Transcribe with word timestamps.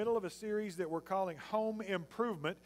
middle 0.00 0.16
of 0.16 0.24
a 0.24 0.30
series 0.30 0.76
that 0.76 0.88
we're 0.88 1.02
calling 1.02 1.36
Home 1.50 1.82
Improvement. 1.82 2.56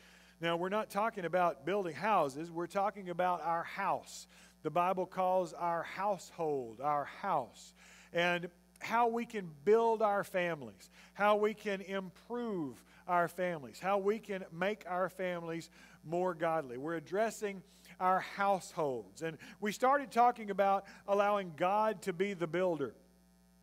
Now, 0.41 0.55
we're 0.55 0.69
not 0.69 0.89
talking 0.89 1.25
about 1.25 1.67
building 1.67 1.93
houses, 1.93 2.49
we're 2.49 2.69
talking 2.69 3.11
about 3.11 3.43
our 3.43 3.65
house. 3.65 4.29
The 4.63 4.71
Bible 4.71 5.05
calls 5.05 5.53
our 5.53 5.83
household 5.83 6.81
our 6.81 7.07
house. 7.07 7.75
And 8.13 8.51
how 8.79 9.09
we 9.09 9.27
can 9.27 9.51
build 9.65 10.01
our 10.01 10.23
families, 10.23 10.89
how 11.13 11.35
we 11.35 11.55
can 11.55 11.81
improve 11.81 12.81
our 13.09 13.27
families, 13.27 13.81
how 13.81 13.99
we 13.99 14.21
can 14.21 14.45
make 14.53 14.85
our 14.87 15.09
families 15.09 15.71
more 16.05 16.35
godly. 16.35 16.79
We're 16.79 16.95
addressing 16.95 17.65
our 17.99 18.21
households. 18.21 19.23
And 19.23 19.39
we 19.61 19.73
started 19.73 20.13
talking 20.13 20.51
about 20.51 20.85
allowing 21.09 21.55
God 21.57 22.03
to 22.03 22.13
be 22.13 22.35
the 22.35 22.47
builder, 22.47 22.95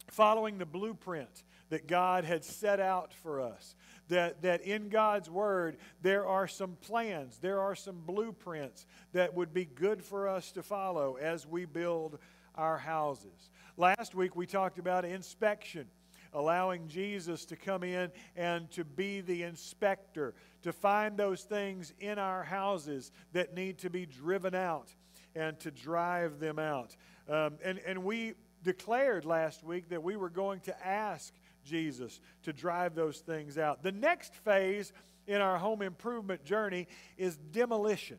following 0.09 0.57
the 0.57 0.65
blueprint 0.65 1.45
that 1.71 1.87
God 1.87 2.25
had 2.25 2.43
set 2.43 2.79
out 2.79 3.13
for 3.23 3.41
us. 3.41 3.75
That, 4.09 4.41
that 4.41 4.61
in 4.61 4.89
God's 4.89 5.29
Word, 5.29 5.77
there 6.01 6.27
are 6.27 6.47
some 6.47 6.75
plans, 6.81 7.37
there 7.39 7.61
are 7.61 7.75
some 7.75 8.01
blueprints 8.05 8.85
that 9.13 9.33
would 9.33 9.53
be 9.53 9.65
good 9.65 10.03
for 10.03 10.27
us 10.27 10.51
to 10.51 10.63
follow 10.63 11.15
as 11.15 11.47
we 11.47 11.63
build 11.65 12.19
our 12.55 12.77
houses. 12.77 13.49
Last 13.77 14.13
week, 14.13 14.35
we 14.35 14.45
talked 14.45 14.79
about 14.79 15.05
inspection 15.05 15.87
allowing 16.33 16.87
Jesus 16.87 17.43
to 17.45 17.55
come 17.55 17.83
in 17.83 18.09
and 18.35 18.69
to 18.71 18.85
be 18.85 19.21
the 19.21 19.43
inspector, 19.43 20.33
to 20.63 20.71
find 20.71 21.17
those 21.17 21.43
things 21.43 21.93
in 21.99 22.17
our 22.19 22.43
houses 22.43 23.11
that 23.33 23.53
need 23.53 23.77
to 23.79 23.89
be 23.89 24.05
driven 24.05 24.55
out 24.55 24.93
and 25.35 25.59
to 25.59 25.71
drive 25.71 26.39
them 26.39 26.59
out. 26.59 26.95
Um, 27.29 27.57
and, 27.63 27.79
and 27.79 28.03
we 28.03 28.33
declared 28.63 29.25
last 29.25 29.63
week 29.63 29.89
that 29.89 30.03
we 30.03 30.15
were 30.15 30.29
going 30.29 30.59
to 30.61 30.87
ask 30.87 31.33
Jesus 31.63 32.19
to 32.43 32.53
drive 32.53 32.95
those 32.95 33.19
things 33.19 33.57
out. 33.57 33.83
The 33.83 33.91
next 33.91 34.35
phase 34.35 34.93
in 35.27 35.41
our 35.41 35.57
home 35.57 35.81
improvement 35.81 36.43
journey 36.43 36.87
is 37.17 37.37
demolition. 37.37 38.17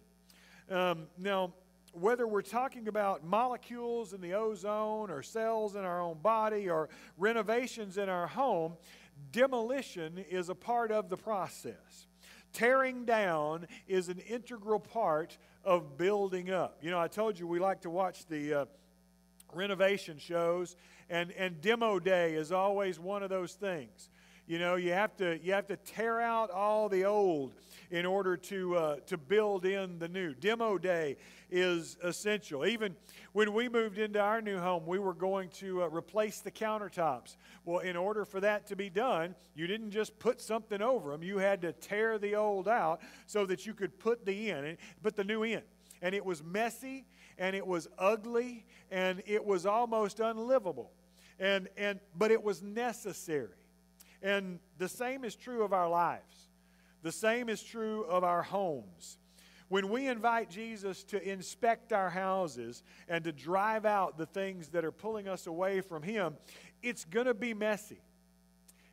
Um, 0.71 1.07
now, 1.19 1.53
whether 1.93 2.27
we're 2.27 2.41
talking 2.43 2.89
about 2.89 3.25
molecules 3.25 4.15
in 4.15 4.21
the 4.21 4.35
ozone 4.35 5.11
or 5.11 5.23
cells 5.23 5.77
in 5.77 5.85
our 5.85 6.01
own 6.01 6.19
body 6.23 6.71
or 6.71 6.89
renovations 7.19 7.99
in 7.99 8.09
our 8.09 8.27
home, 8.27 8.75
demolition 9.31 10.25
is 10.31 10.49
a 10.49 10.55
part 10.55 10.91
of 10.91 11.11
the 11.11 11.17
process. 11.17 12.07
Tearing 12.53 13.05
down 13.05 13.67
is 13.87 14.09
an 14.09 14.19
integral 14.21 14.81
part 14.81 15.37
of 15.65 15.97
building 15.97 16.51
up. 16.51 16.79
You 16.83 16.91
know, 16.91 17.01
I 17.01 17.09
told 17.09 17.39
you 17.39 17.47
we 17.47 17.59
like 17.59 17.83
to 17.83 17.91
watch 17.91 18.27
the 18.27 18.55
uh, 18.55 18.65
renovation 19.53 20.19
shows, 20.19 20.77
and, 21.13 21.31
and 21.33 21.61
demo 21.61 21.99
day 21.99 22.33
is 22.33 22.53
always 22.53 22.99
one 22.99 23.23
of 23.23 23.29
those 23.29 23.53
things. 23.53 24.09
You 24.47 24.59
know, 24.59 24.77
you 24.77 24.93
have 24.93 25.15
to, 25.19 25.39
you 25.45 25.53
have 25.53 25.67
to 25.67 25.77
tear 25.77 26.21
out 26.21 26.51
all 26.51 26.89
the 26.89 27.05
old 27.05 27.53
in 27.91 28.07
order 28.07 28.37
to, 28.39 28.77
uh, 28.77 28.97
to 29.07 29.19
build 29.19 29.67
in 29.67 29.99
the 29.99 30.09
new. 30.09 30.33
Demo 30.33 30.79
day 30.79 31.19
is 31.51 31.99
essential. 32.03 32.65
Even 32.65 32.97
when 33.35 33.53
we 33.53 33.69
moved 33.69 33.99
into 33.99 34.19
our 34.19 34.41
new 34.41 34.59
home, 34.59 34.87
we 34.87 34.99
were 34.99 35.13
going 35.13 35.51
to 35.51 35.83
uh, 35.83 35.89
replace 35.89 36.41
the 36.41 36.51
countertops. 36.51 37.37
Well, 37.67 37.81
in 37.81 37.95
order 37.95 38.25
for 38.25 38.41
that 38.41 38.67
to 38.69 38.77
be 38.77 38.89
done, 38.89 39.35
you 39.55 39.67
didn't 39.67 39.91
just 39.91 40.19
put 40.19 40.41
something 40.41 40.81
over 40.81 41.11
them. 41.11 41.23
You 41.23 41.37
had 41.37 41.61
to 41.61 41.73
tear 41.73 42.19
the 42.19 42.37
old 42.37 42.69
out 42.69 43.03
so 43.27 43.45
that 43.47 43.67
you 43.67 43.75
could 43.75 43.99
put 43.99 44.25
the 44.25 44.49
in, 44.49 44.79
put 45.03 45.15
the 45.15 45.25
new 45.25 45.43
in. 45.43 45.63
And 46.01 46.15
it 46.15 46.25
was 46.25 46.43
messy, 46.43 47.05
and 47.37 47.55
it 47.55 47.67
was 47.67 47.87
ugly, 47.99 48.65
and 48.91 49.23
it 49.27 49.45
was 49.45 49.67
almost 49.67 50.19
unlivable. 50.19 50.91
And, 51.43 51.69
and, 51.77 51.99
but 52.17 52.31
it 52.31 52.43
was 52.43 52.63
necessary. 52.63 53.49
And 54.23 54.61
the 54.79 54.89
same 54.89 55.25
is 55.25 55.35
true 55.35 55.65
of 55.65 55.73
our 55.73 55.91
lives. 55.91 56.49
The 57.03 57.11
same 57.11 57.49
is 57.49 57.61
true 57.61 58.05
of 58.05 58.23
our 58.23 58.43
homes. 58.43 59.19
When 59.69 59.89
we 59.89 60.07
invite 60.07 60.51
Jesus 60.51 61.03
to 61.05 61.21
inspect 61.21 61.93
our 61.93 62.11
houses 62.11 62.85
and 63.09 63.25
to 63.25 63.33
drive 63.33 63.85
out 63.85 64.19
the 64.19 64.27
things 64.27 64.69
that 64.69 64.85
are 64.85 64.93
pulling 64.93 65.27
us 65.27 65.49
away 65.49 65.81
from 65.81 66.05
Him, 66.05 66.37
it's 66.81 67.05
going 67.05 67.27
to 67.27 67.35
be 67.35 67.55
messy. 67.55 68.01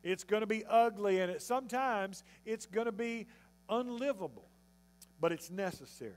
It's 0.02 0.24
going 0.24 0.40
to 0.40 0.46
be 0.46 0.64
ugly, 0.64 1.20
and 1.20 1.30
it, 1.30 1.42
sometimes 1.42 2.24
it's 2.44 2.66
going 2.66 2.86
to 2.86 2.92
be 2.92 3.28
unlivable, 3.68 4.48
but 5.20 5.30
it's 5.30 5.50
necessary. 5.50 6.14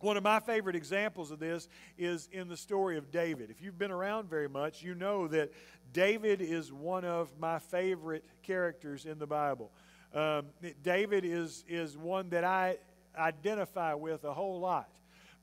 One 0.00 0.16
of 0.16 0.22
my 0.22 0.40
favorite 0.40 0.76
examples 0.76 1.30
of 1.30 1.38
this 1.38 1.68
is 1.98 2.28
in 2.32 2.48
the 2.48 2.56
story 2.56 2.96
of 2.96 3.10
David. 3.10 3.50
If 3.50 3.60
you've 3.60 3.78
been 3.78 3.90
around 3.90 4.30
very 4.30 4.48
much, 4.48 4.82
you 4.82 4.94
know 4.94 5.28
that 5.28 5.52
David 5.92 6.40
is 6.40 6.72
one 6.72 7.04
of 7.04 7.28
my 7.38 7.58
favorite 7.58 8.24
characters 8.42 9.04
in 9.04 9.18
the 9.18 9.26
Bible. 9.26 9.70
Um, 10.14 10.46
David 10.82 11.26
is, 11.26 11.64
is 11.68 11.98
one 11.98 12.30
that 12.30 12.44
I 12.44 12.78
identify 13.16 13.92
with 13.92 14.24
a 14.24 14.32
whole 14.32 14.58
lot 14.58 14.88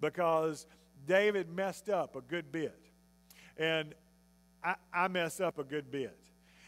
because 0.02 0.66
David 1.06 1.50
messed 1.50 1.90
up 1.90 2.16
a 2.16 2.22
good 2.22 2.52
bit. 2.52 2.80
And 3.58 3.94
I, 4.64 4.76
I 4.92 5.08
mess 5.08 5.40
up 5.40 5.60
a 5.60 5.64
good 5.64 5.92
bit. 5.92 6.18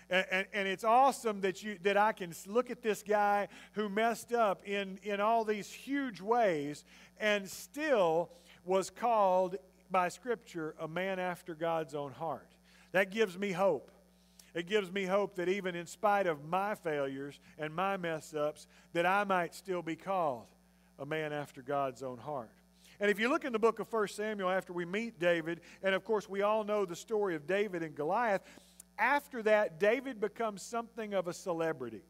And, 0.09 0.25
and, 0.31 0.47
and, 0.53 0.67
it's 0.67 0.83
awesome 0.83 1.41
that, 1.41 1.61
you, 1.61 1.77
that 1.83 1.95
I 1.95 2.13
can 2.13 2.33
look 2.47 2.71
at 2.71 2.81
this 2.81 3.03
guy 3.03 3.47
who 3.73 3.89
messed 3.89 4.33
up 4.33 4.67
in, 4.67 4.99
in 5.03 5.21
all 5.21 5.45
these 5.45 5.71
huge 5.71 6.19
ways 6.19 6.83
and 7.19 7.47
still 7.47 8.31
was 8.65 8.89
called 8.89 9.57
by 9.91 10.09
Scripture 10.09 10.75
a 10.79 10.87
man 10.87 11.19
after 11.19 11.53
God's 11.53 11.93
own 11.93 12.11
heart. 12.11 12.49
That 12.91 13.11
gives 13.11 13.37
me 13.37 13.51
hope. 13.51 13.91
It 14.55 14.67
gives 14.67 14.91
me 14.91 15.05
hope 15.05 15.35
that 15.35 15.47
even 15.47 15.75
in 15.75 15.85
spite 15.85 16.25
of 16.25 16.43
my 16.43 16.75
failures 16.75 17.39
and 17.57 17.73
my 17.73 17.97
mess 17.97 18.33
ups, 18.33 18.65
that 18.93 19.05
I 19.05 19.23
might 19.23 19.53
still 19.53 19.81
be 19.81 19.95
called 19.95 20.47
a 20.97 21.05
man 21.05 21.33
after 21.33 21.61
God's 21.61 22.01
own 22.01 22.17
heart. 22.17 22.49
And 22.99 23.09
if 23.09 23.19
you 23.19 23.29
look 23.29 23.45
in 23.45 23.53
the 23.53 23.59
book 23.59 23.79
of 23.79 23.91
1 23.91 24.07
Samuel 24.09 24.49
after 24.49 24.73
we 24.73 24.85
meet 24.85 25.19
David, 25.19 25.61
and 25.83 25.95
of 25.95 26.03
course 26.03 26.27
we 26.27 26.41
all 26.41 26.63
know 26.63 26.83
the 26.83 26.95
story 26.95 27.35
of 27.35 27.47
David 27.47 27.83
and 27.83 27.95
Goliath, 27.95 28.41
after 28.99 29.41
that, 29.43 29.79
David 29.79 30.19
becomes 30.19 30.61
something 30.61 31.13
of 31.13 31.27
a 31.27 31.33
celebrity. 31.33 32.01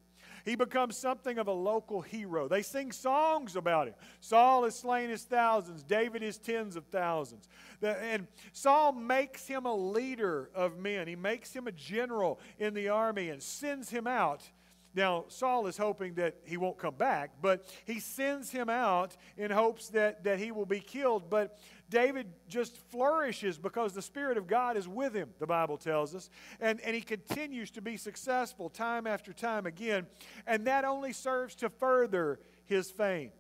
He 0.46 0.56
becomes 0.56 0.98
something 0.98 1.38
of 1.38 1.48
a 1.48 1.54
local 1.54 2.02
hero. 2.02 2.48
They 2.48 2.62
sing 2.62 2.92
songs 2.92 3.56
about 3.56 3.88
him. 3.88 3.96
Saul 4.22 4.64
has 4.64 4.78
slain 4.78 5.10
his 5.10 5.24
thousands, 5.24 5.84
David 5.84 6.22
his 6.22 6.38
tens 6.38 6.76
of 6.76 6.86
thousands. 6.86 7.48
And 7.82 8.28
Saul 8.54 8.94
makes 8.94 9.48
him 9.48 9.66
a 9.66 9.76
leader 9.76 10.50
of 10.56 10.78
men, 10.78 11.08
he 11.08 11.16
makes 11.16 11.54
him 11.54 11.68
a 11.68 11.72
general 11.72 12.40
in 12.58 12.74
the 12.74 12.90
army 12.90 13.30
and 13.30 13.42
sends 13.42 13.90
him 13.90 14.08
out. 14.08 14.50
Now, 14.96 15.26
Saul 15.28 15.68
is 15.68 15.78
hoping 15.78 16.16
that 16.16 16.36
he 16.46 16.58
won't 16.58 16.80
come 16.80 16.96
back, 16.96 17.34
but 17.42 17.66
he 17.86 18.00
sends 18.00 18.50
him 18.50 18.70
out 18.70 19.16
in 19.38 19.52
hopes 19.52 19.90
that, 19.90 20.24
that 20.24 20.40
he 20.40 20.52
will 20.52 20.66
be 20.66 20.80
killed. 20.80 21.30
But 21.30 21.60
David 21.90 22.28
just 22.48 22.78
flourishes 22.90 23.58
because 23.58 23.94
the 23.94 24.02
Spirit 24.02 24.38
of 24.38 24.48
God 24.48 24.78
is 24.78 24.88
with 24.88 25.14
him, 25.14 25.30
the 25.40 25.48
Bible 25.48 25.78
tells 25.78 26.14
us. 26.14 26.30
And, 26.60 26.80
and 26.82 26.96
he 26.96 27.02
continues 27.02 27.72
to 27.72 27.82
be 27.82 27.98
successful 27.98 28.70
time 28.70 29.08
after 29.08 29.34
time 29.34 29.66
again. 29.66 30.06
And 30.46 30.68
that 30.68 30.86
only 30.86 31.14
serves 31.14 31.56
to 31.56 31.70
further 31.70 32.40
his 32.66 32.92
fame. 32.92 33.32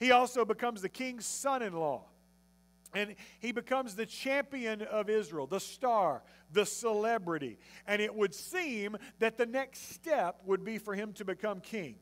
He 0.00 0.10
also 0.10 0.44
becomes 0.44 0.82
the 0.82 0.88
king's 0.88 1.26
son 1.26 1.62
in 1.62 1.72
law. 1.72 2.04
And 2.94 3.14
he 3.40 3.52
becomes 3.52 3.94
the 3.94 4.06
champion 4.06 4.82
of 4.82 5.10
Israel, 5.10 5.46
the 5.46 5.60
star, 5.60 6.22
the 6.52 6.64
celebrity. 6.64 7.58
And 7.86 8.00
it 8.00 8.14
would 8.14 8.34
seem 8.34 8.96
that 9.18 9.36
the 9.36 9.46
next 9.46 9.92
step 9.92 10.40
would 10.46 10.64
be 10.64 10.78
for 10.78 10.94
him 10.94 11.12
to 11.14 11.24
become 11.24 11.60
king. 11.60 11.96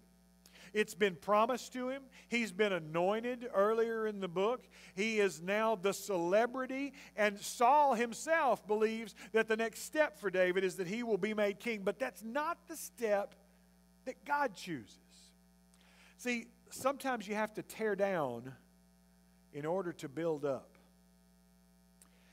It's 0.74 0.94
been 0.94 1.14
promised 1.14 1.72
to 1.74 1.88
him. 1.88 2.02
He's 2.28 2.50
been 2.50 2.72
anointed 2.72 3.48
earlier 3.54 4.08
in 4.08 4.18
the 4.18 4.28
book. 4.28 4.64
He 4.96 5.20
is 5.20 5.40
now 5.40 5.76
the 5.76 5.94
celebrity. 5.94 6.92
And 7.16 7.38
Saul 7.38 7.94
himself 7.94 8.66
believes 8.66 9.14
that 9.32 9.46
the 9.46 9.56
next 9.56 9.84
step 9.84 10.18
for 10.18 10.30
David 10.30 10.64
is 10.64 10.74
that 10.76 10.88
he 10.88 11.04
will 11.04 11.16
be 11.16 11.32
made 11.32 11.60
king. 11.60 11.82
But 11.84 12.00
that's 12.00 12.24
not 12.24 12.58
the 12.66 12.74
step 12.74 13.36
that 14.04 14.24
God 14.24 14.54
chooses. 14.56 14.98
See, 16.18 16.48
sometimes 16.70 17.28
you 17.28 17.36
have 17.36 17.54
to 17.54 17.62
tear 17.62 17.94
down 17.94 18.52
in 19.52 19.64
order 19.64 19.92
to 19.92 20.08
build 20.08 20.44
up. 20.44 20.76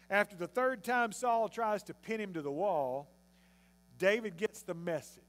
After 0.10 0.36
the 0.36 0.48
third 0.48 0.84
time 0.84 1.12
Saul 1.12 1.48
tries 1.48 1.84
to 1.84 1.94
pin 1.94 2.20
him 2.20 2.34
to 2.34 2.42
the 2.42 2.52
wall, 2.52 3.12
David 4.00 4.36
gets 4.36 4.64
the 4.64 4.74
message. 4.74 5.22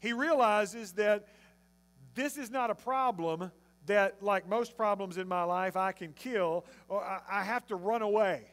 He 0.00 0.12
realizes 0.12 0.92
that 0.92 1.28
this 2.18 2.36
is 2.36 2.50
not 2.50 2.70
a 2.70 2.74
problem 2.74 3.50
that, 3.86 4.22
like 4.22 4.48
most 4.48 4.76
problems 4.76 5.18
in 5.18 5.28
my 5.28 5.44
life, 5.44 5.76
I 5.76 5.92
can 5.92 6.12
kill 6.12 6.64
or 6.88 7.02
I, 7.02 7.20
I 7.30 7.42
have 7.42 7.66
to 7.68 7.76
run 7.76 8.02
away. 8.02 8.44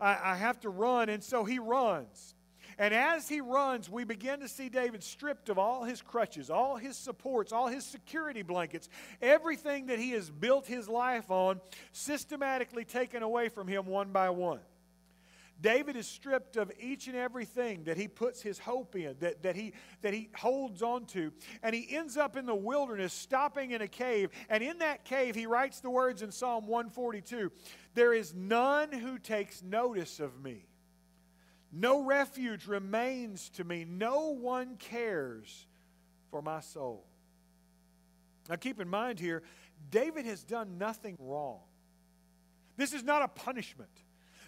I, 0.00 0.18
I 0.32 0.36
have 0.36 0.60
to 0.60 0.68
run, 0.68 1.08
and 1.08 1.22
so 1.22 1.44
he 1.44 1.58
runs. 1.58 2.34
And 2.78 2.92
as 2.92 3.28
he 3.28 3.40
runs, 3.40 3.88
we 3.88 4.04
begin 4.04 4.40
to 4.40 4.48
see 4.48 4.68
David 4.68 5.04
stripped 5.04 5.48
of 5.48 5.58
all 5.58 5.84
his 5.84 6.02
crutches, 6.02 6.50
all 6.50 6.76
his 6.76 6.96
supports, 6.96 7.52
all 7.52 7.68
his 7.68 7.84
security 7.84 8.42
blankets, 8.42 8.88
everything 9.22 9.86
that 9.86 9.98
he 9.98 10.10
has 10.10 10.28
built 10.28 10.66
his 10.66 10.88
life 10.88 11.30
on, 11.30 11.60
systematically 11.92 12.84
taken 12.84 13.22
away 13.22 13.48
from 13.48 13.68
him 13.68 13.86
one 13.86 14.10
by 14.10 14.30
one. 14.30 14.60
David 15.64 15.96
is 15.96 16.06
stripped 16.06 16.58
of 16.58 16.70
each 16.78 17.06
and 17.06 17.16
everything 17.16 17.84
that 17.84 17.96
he 17.96 18.06
puts 18.06 18.42
his 18.42 18.58
hope 18.58 18.94
in, 18.96 19.16
that, 19.20 19.42
that, 19.44 19.56
he, 19.56 19.72
that 20.02 20.12
he 20.12 20.28
holds 20.36 20.82
on 20.82 21.06
to. 21.06 21.32
And 21.62 21.74
he 21.74 21.96
ends 21.96 22.18
up 22.18 22.36
in 22.36 22.44
the 22.44 22.54
wilderness, 22.54 23.14
stopping 23.14 23.70
in 23.70 23.80
a 23.80 23.88
cave. 23.88 24.28
And 24.50 24.62
in 24.62 24.80
that 24.80 25.06
cave, 25.06 25.34
he 25.34 25.46
writes 25.46 25.80
the 25.80 25.88
words 25.88 26.20
in 26.20 26.32
Psalm 26.32 26.66
142 26.66 27.50
There 27.94 28.12
is 28.12 28.34
none 28.34 28.92
who 28.92 29.18
takes 29.18 29.62
notice 29.62 30.20
of 30.20 30.38
me. 30.38 30.66
No 31.72 32.04
refuge 32.04 32.66
remains 32.66 33.48
to 33.54 33.64
me. 33.64 33.86
No 33.88 34.32
one 34.32 34.76
cares 34.76 35.66
for 36.30 36.42
my 36.42 36.60
soul. 36.60 37.06
Now, 38.50 38.56
keep 38.56 38.82
in 38.82 38.88
mind 38.90 39.18
here, 39.18 39.42
David 39.90 40.26
has 40.26 40.44
done 40.44 40.76
nothing 40.76 41.16
wrong. 41.18 41.60
This 42.76 42.92
is 42.92 43.02
not 43.02 43.22
a 43.22 43.28
punishment. 43.28 44.03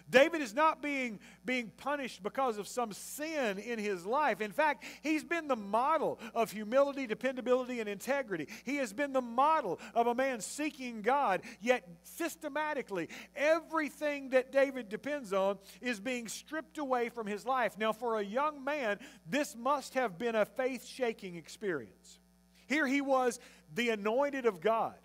David 0.09 0.41
is 0.41 0.53
not 0.53 0.81
being, 0.81 1.19
being 1.45 1.71
punished 1.77 2.23
because 2.23 2.57
of 2.57 2.67
some 2.67 2.93
sin 2.93 3.57
in 3.57 3.77
his 3.77 4.05
life. 4.05 4.39
In 4.39 4.51
fact, 4.51 4.85
he's 5.01 5.23
been 5.23 5.47
the 5.47 5.55
model 5.55 6.19
of 6.33 6.51
humility, 6.51 7.07
dependability, 7.07 7.79
and 7.79 7.89
integrity. 7.89 8.47
He 8.63 8.77
has 8.77 8.93
been 8.93 9.11
the 9.11 9.21
model 9.21 9.79
of 9.93 10.07
a 10.07 10.15
man 10.15 10.39
seeking 10.39 11.01
God, 11.01 11.41
yet 11.59 11.87
systematically, 12.03 13.09
everything 13.35 14.29
that 14.29 14.51
David 14.51 14.87
depends 14.87 15.33
on 15.33 15.57
is 15.81 15.99
being 15.99 16.27
stripped 16.27 16.77
away 16.77 17.09
from 17.09 17.27
his 17.27 17.45
life. 17.45 17.77
Now, 17.77 17.91
for 17.91 18.19
a 18.19 18.23
young 18.23 18.63
man, 18.63 18.99
this 19.29 19.55
must 19.55 19.93
have 19.95 20.17
been 20.17 20.35
a 20.35 20.45
faith 20.45 20.85
shaking 20.85 21.35
experience. 21.35 22.19
Here 22.67 22.87
he 22.87 23.01
was, 23.01 23.39
the 23.73 23.89
anointed 23.89 24.45
of 24.45 24.61
God 24.61 24.95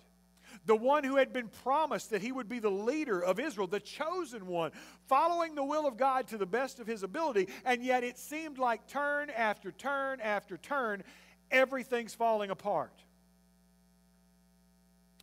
the 0.67 0.77
one 0.77 1.05
who 1.05 1.17
had 1.17 1.33
been 1.33 1.49
promised 1.49 2.11
that 2.11 2.23
he 2.23 2.33
would 2.33 2.49
be 2.49 2.59
the 2.59 2.71
leader 2.71 3.21
of 3.21 3.41
Israel, 3.41 3.67
the 3.67 3.81
chosen 3.81 4.47
one, 4.47 4.71
following 5.09 5.55
the 5.55 5.65
will 5.65 5.87
of 5.87 5.97
God 5.97 6.29
to 6.29 6.39
the 6.39 6.47
best 6.47 6.79
of 6.79 6.87
his 6.87 7.03
ability, 7.03 7.49
and 7.65 7.83
yet 7.85 8.05
it 8.05 8.19
seemed 8.19 8.59
like 8.59 8.87
turn 8.87 9.31
after 9.31 9.73
turn 9.73 10.21
after 10.21 10.57
turn, 10.57 11.03
everything's 11.51 12.15
falling 12.15 12.51
apart. 12.51 12.93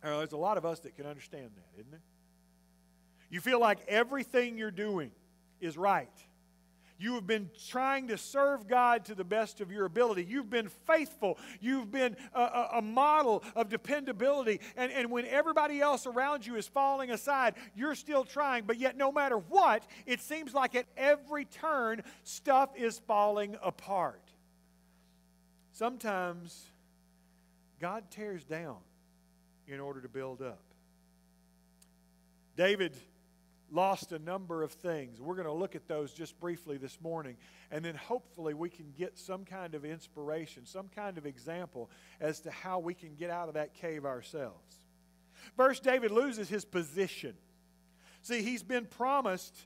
Now, 0.02 0.18
there's 0.18 0.32
a 0.32 0.36
lot 0.36 0.56
of 0.56 0.64
us 0.64 0.80
that 0.80 0.96
can 0.96 1.06
understand 1.06 1.50
that, 1.56 1.80
isn't 1.80 1.92
it? 1.92 2.00
You 3.30 3.40
feel 3.40 3.60
like 3.60 3.78
everything 3.86 4.58
you're 4.58 4.70
doing 4.70 5.12
is 5.60 5.76
right 5.76 6.08
you 7.00 7.14
have 7.14 7.26
been 7.26 7.50
trying 7.68 8.08
to 8.08 8.18
serve 8.18 8.68
God 8.68 9.06
to 9.06 9.14
the 9.14 9.24
best 9.24 9.60
of 9.60 9.72
your 9.72 9.86
ability. 9.86 10.26
You've 10.28 10.50
been 10.50 10.68
faithful. 10.68 11.38
You've 11.58 11.90
been 11.90 12.14
a, 12.34 12.40
a, 12.40 12.68
a, 12.74 12.82
model 12.82 13.42
of 13.56 13.70
dependability. 13.70 14.60
And, 14.76 14.92
and 14.92 15.10
when 15.10 15.24
everybody 15.24 15.80
else 15.80 16.06
around 16.06 16.46
you 16.46 16.56
is 16.56 16.68
falling 16.68 17.10
aside, 17.10 17.54
you're 17.74 17.94
still 17.94 18.24
trying. 18.24 18.64
But 18.64 18.78
yet, 18.78 18.98
no 18.98 19.10
matter 19.10 19.38
what, 19.38 19.86
it 20.04 20.20
seems 20.20 20.52
like 20.52 20.74
at 20.74 20.86
every 20.96 21.46
turn, 21.46 22.02
stuff 22.22 22.70
is 22.76 23.00
falling 23.06 23.56
apart. 23.62 24.22
Sometimes 25.72 26.66
God 27.80 28.04
tears 28.10 28.44
down 28.44 28.76
in 29.66 29.80
order 29.80 30.02
to 30.02 30.08
build 30.08 30.42
up. 30.42 30.60
David 32.56 32.94
lost 33.70 34.12
a 34.12 34.18
number 34.18 34.62
of 34.62 34.72
things. 34.72 35.20
We're 35.20 35.34
going 35.34 35.46
to 35.46 35.52
look 35.52 35.74
at 35.74 35.86
those 35.86 36.12
just 36.12 36.38
briefly 36.40 36.76
this 36.76 36.98
morning. 37.00 37.36
And 37.70 37.84
then 37.84 37.94
hopefully 37.94 38.54
we 38.54 38.68
can 38.68 38.92
get 38.96 39.18
some 39.18 39.44
kind 39.44 39.74
of 39.74 39.84
inspiration, 39.84 40.66
some 40.66 40.88
kind 40.88 41.18
of 41.18 41.26
example 41.26 41.90
as 42.20 42.40
to 42.40 42.50
how 42.50 42.78
we 42.78 42.94
can 42.94 43.14
get 43.14 43.30
out 43.30 43.48
of 43.48 43.54
that 43.54 43.74
cave 43.74 44.04
ourselves. 44.04 44.80
First, 45.56 45.82
David 45.82 46.10
loses 46.10 46.48
his 46.48 46.64
position. 46.64 47.34
See, 48.22 48.42
he's 48.42 48.62
been 48.62 48.86
promised 48.86 49.56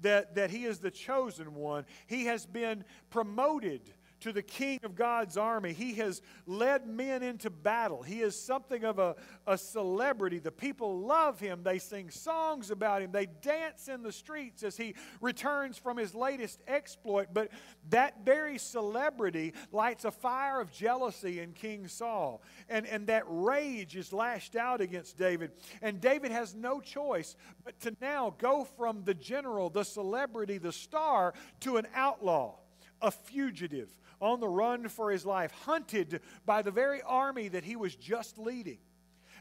that, 0.00 0.34
that 0.34 0.50
he 0.50 0.64
is 0.64 0.78
the 0.78 0.90
chosen 0.90 1.54
one, 1.54 1.86
he 2.06 2.26
has 2.26 2.46
been 2.46 2.84
promoted 3.10 3.80
to 4.24 4.32
the 4.32 4.42
king 4.42 4.80
of 4.84 4.94
God's 4.94 5.36
army. 5.36 5.74
He 5.74 5.92
has 5.96 6.22
led 6.46 6.86
men 6.86 7.22
into 7.22 7.50
battle. 7.50 8.02
He 8.02 8.22
is 8.22 8.34
something 8.34 8.82
of 8.82 8.98
a, 8.98 9.16
a 9.46 9.58
celebrity. 9.58 10.38
The 10.38 10.50
people 10.50 11.00
love 11.00 11.38
him. 11.38 11.62
They 11.62 11.78
sing 11.78 12.08
songs 12.08 12.70
about 12.70 13.02
him. 13.02 13.12
They 13.12 13.26
dance 13.26 13.86
in 13.86 14.02
the 14.02 14.12
streets 14.12 14.62
as 14.62 14.78
he 14.78 14.94
returns 15.20 15.76
from 15.76 15.98
his 15.98 16.14
latest 16.14 16.62
exploit. 16.66 17.34
But 17.34 17.50
that 17.90 18.24
very 18.24 18.56
celebrity 18.56 19.52
lights 19.72 20.06
a 20.06 20.10
fire 20.10 20.58
of 20.58 20.72
jealousy 20.72 21.40
in 21.40 21.52
King 21.52 21.86
Saul. 21.86 22.40
And, 22.70 22.86
and 22.86 23.08
that 23.08 23.24
rage 23.26 23.94
is 23.94 24.10
lashed 24.10 24.56
out 24.56 24.80
against 24.80 25.18
David. 25.18 25.50
And 25.82 26.00
David 26.00 26.32
has 26.32 26.54
no 26.54 26.80
choice 26.80 27.36
but 27.62 27.78
to 27.80 27.94
now 28.00 28.34
go 28.38 28.64
from 28.64 29.04
the 29.04 29.12
general, 29.12 29.68
the 29.68 29.84
celebrity, 29.84 30.56
the 30.56 30.72
star, 30.72 31.34
to 31.60 31.76
an 31.76 31.86
outlaw, 31.94 32.54
a 33.00 33.10
fugitive 33.10 33.88
on 34.20 34.40
the 34.40 34.48
run 34.48 34.88
for 34.88 35.10
his 35.10 35.26
life, 35.26 35.52
hunted 35.64 36.20
by 36.46 36.62
the 36.62 36.70
very 36.70 37.02
army 37.02 37.48
that 37.48 37.64
he 37.64 37.76
was 37.76 37.94
just 37.94 38.38
leading. 38.38 38.78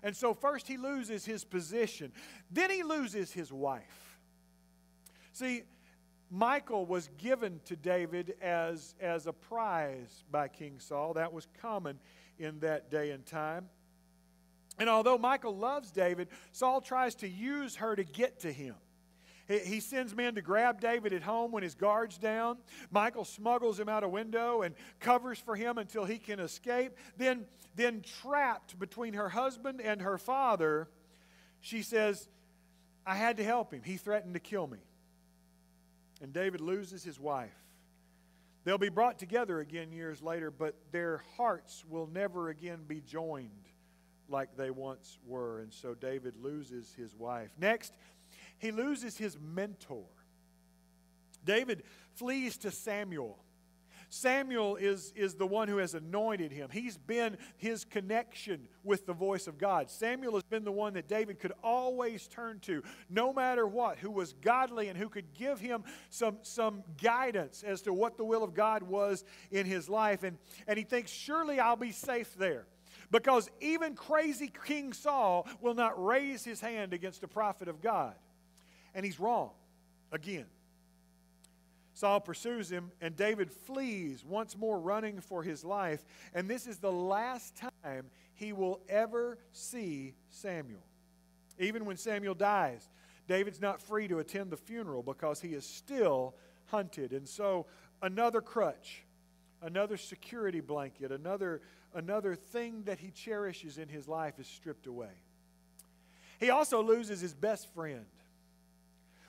And 0.01 0.15
so, 0.15 0.33
first 0.33 0.67
he 0.67 0.77
loses 0.77 1.25
his 1.25 1.43
position, 1.43 2.11
then 2.51 2.69
he 2.69 2.83
loses 2.83 3.31
his 3.31 3.51
wife. 3.53 4.19
See, 5.31 5.63
Michal 6.29 6.85
was 6.85 7.09
given 7.17 7.61
to 7.65 7.75
David 7.75 8.35
as, 8.41 8.95
as 8.99 9.27
a 9.27 9.33
prize 9.33 10.23
by 10.31 10.47
King 10.47 10.79
Saul. 10.79 11.13
That 11.13 11.31
was 11.31 11.47
common 11.61 11.99
in 12.39 12.59
that 12.59 12.89
day 12.89 13.11
and 13.11 13.25
time. 13.25 13.69
And 14.79 14.89
although 14.89 15.17
Michal 15.17 15.55
loves 15.55 15.91
David, 15.91 16.29
Saul 16.51 16.81
tries 16.81 17.15
to 17.15 17.29
use 17.29 17.75
her 17.75 17.95
to 17.95 18.03
get 18.03 18.39
to 18.41 18.51
him. 18.51 18.75
He 19.47 19.81
sends 19.81 20.15
men 20.15 20.35
to 20.35 20.41
grab 20.41 20.79
David 20.79 21.11
at 21.11 21.21
home 21.21 21.51
when 21.51 21.63
his 21.63 21.75
guard's 21.75 22.17
down. 22.17 22.57
Michal 22.91 23.25
smuggles 23.25 23.77
him 23.77 23.89
out 23.89 24.03
a 24.03 24.09
window 24.09 24.61
and 24.61 24.73
covers 25.01 25.37
for 25.37 25.55
him 25.55 25.77
until 25.77 26.05
he 26.05 26.17
can 26.17 26.39
escape. 26.39 26.93
Then, 27.17 27.45
then 27.75 28.03
trapped 28.21 28.79
between 28.79 29.15
her 29.15 29.27
husband 29.27 29.81
and 29.81 30.01
her 30.01 30.17
father, 30.17 30.87
she 31.59 31.81
says, 31.81 32.29
I 33.05 33.15
had 33.15 33.37
to 33.37 33.43
help 33.43 33.73
him. 33.73 33.81
He 33.83 33.97
threatened 33.97 34.33
to 34.35 34.39
kill 34.39 34.65
me. 34.65 34.79
And 36.21 36.31
David 36.31 36.61
loses 36.61 37.03
his 37.03 37.19
wife. 37.19 37.51
They'll 38.63 38.77
be 38.77 38.87
brought 38.87 39.19
together 39.19 39.59
again 39.59 39.91
years 39.91 40.21
later, 40.21 40.49
but 40.51 40.75
their 40.93 41.21
hearts 41.35 41.83
will 41.89 42.07
never 42.07 42.47
again 42.47 42.85
be 42.87 43.01
joined 43.01 43.49
like 44.29 44.55
they 44.55 44.71
once 44.71 45.19
were. 45.27 45.59
And 45.59 45.73
so 45.73 45.93
David 45.93 46.35
loses 46.37 46.93
his 46.93 47.13
wife. 47.13 47.49
Next, 47.59 47.93
he 48.63 48.71
loses 48.71 49.17
his 49.17 49.37
mentor. 49.39 50.05
David 51.43 51.83
flees 52.13 52.57
to 52.59 52.71
Samuel. 52.71 53.37
Samuel 54.07 54.77
is, 54.77 55.11
is 55.15 55.33
the 55.33 55.45
one 55.45 55.67
who 55.67 55.77
has 55.77 55.95
anointed 55.95 56.51
him. 56.51 56.69
He's 56.71 56.97
been 56.97 57.35
his 57.57 57.83
connection 57.83 58.69
with 58.83 59.05
the 59.05 59.13
voice 59.13 59.47
of 59.47 59.57
God. 59.57 59.89
Samuel 59.89 60.35
has 60.35 60.43
been 60.43 60.63
the 60.63 60.71
one 60.71 60.93
that 60.93 61.09
David 61.09 61.39
could 61.39 61.51
always 61.61 62.27
turn 62.27 62.59
to, 62.61 62.83
no 63.09 63.33
matter 63.33 63.67
what, 63.67 63.97
who 63.97 64.11
was 64.11 64.31
godly 64.33 64.87
and 64.87 64.97
who 64.97 65.09
could 65.09 65.33
give 65.33 65.59
him 65.59 65.83
some, 66.09 66.37
some 66.43 66.83
guidance 67.01 67.63
as 67.63 67.81
to 67.81 67.93
what 67.93 68.17
the 68.17 68.23
will 68.23 68.43
of 68.43 68.53
God 68.53 68.83
was 68.83 69.25
in 69.51 69.65
his 69.65 69.89
life. 69.89 70.23
And, 70.23 70.37
and 70.67 70.77
he 70.77 70.85
thinks, 70.85 71.11
surely 71.11 71.59
I'll 71.59 71.75
be 71.75 71.91
safe 71.91 72.33
there. 72.35 72.67
Because 73.11 73.49
even 73.59 73.95
crazy 73.95 74.49
King 74.65 74.93
Saul 74.93 75.47
will 75.59 75.73
not 75.73 76.01
raise 76.01 76.45
his 76.45 76.61
hand 76.61 76.93
against 76.93 77.23
a 77.23 77.27
prophet 77.27 77.67
of 77.67 77.81
God 77.81 78.13
and 78.93 79.05
he's 79.05 79.19
wrong 79.19 79.51
again. 80.11 80.45
Saul 81.95 82.19
pursues 82.19 82.71
him, 82.71 82.91
and 83.01 83.15
David 83.15 83.51
flees, 83.51 84.25
once 84.25 84.57
more 84.57 84.79
running 84.79 85.21
for 85.21 85.43
his 85.43 85.63
life. 85.63 86.03
And 86.33 86.49
this 86.49 86.65
is 86.65 86.79
the 86.79 86.91
last 86.91 87.55
time 87.83 88.09
he 88.33 88.51
will 88.51 88.81
ever 88.89 89.37
see 89.51 90.15
Samuel. 90.29 90.83
Even 91.59 91.85
when 91.85 91.97
Samuel 91.97 92.33
dies, 92.33 92.89
David's 93.27 93.61
not 93.61 93.79
free 93.79 94.07
to 94.07 94.19
attend 94.19 94.51
the 94.51 94.57
funeral 94.57 95.03
because 95.03 95.39
he 95.39 95.49
is 95.49 95.65
still 95.65 96.35
hunted. 96.65 97.11
And 97.13 97.27
so, 97.27 97.67
another 98.01 98.41
crutch, 98.41 99.03
another 99.61 99.95
security 99.95 100.61
blanket, 100.61 101.11
another, 101.11 101.61
another 101.93 102.35
thing 102.35 102.83
that 102.83 102.99
he 102.99 103.11
cherishes 103.11 103.77
in 103.77 103.87
his 103.87 104.07
life 104.07 104.39
is 104.39 104.47
stripped 104.47 104.87
away. 104.87 105.21
He 106.39 106.49
also 106.49 106.81
loses 106.81 107.21
his 107.21 107.35
best 107.35 107.71
friend. 107.73 108.05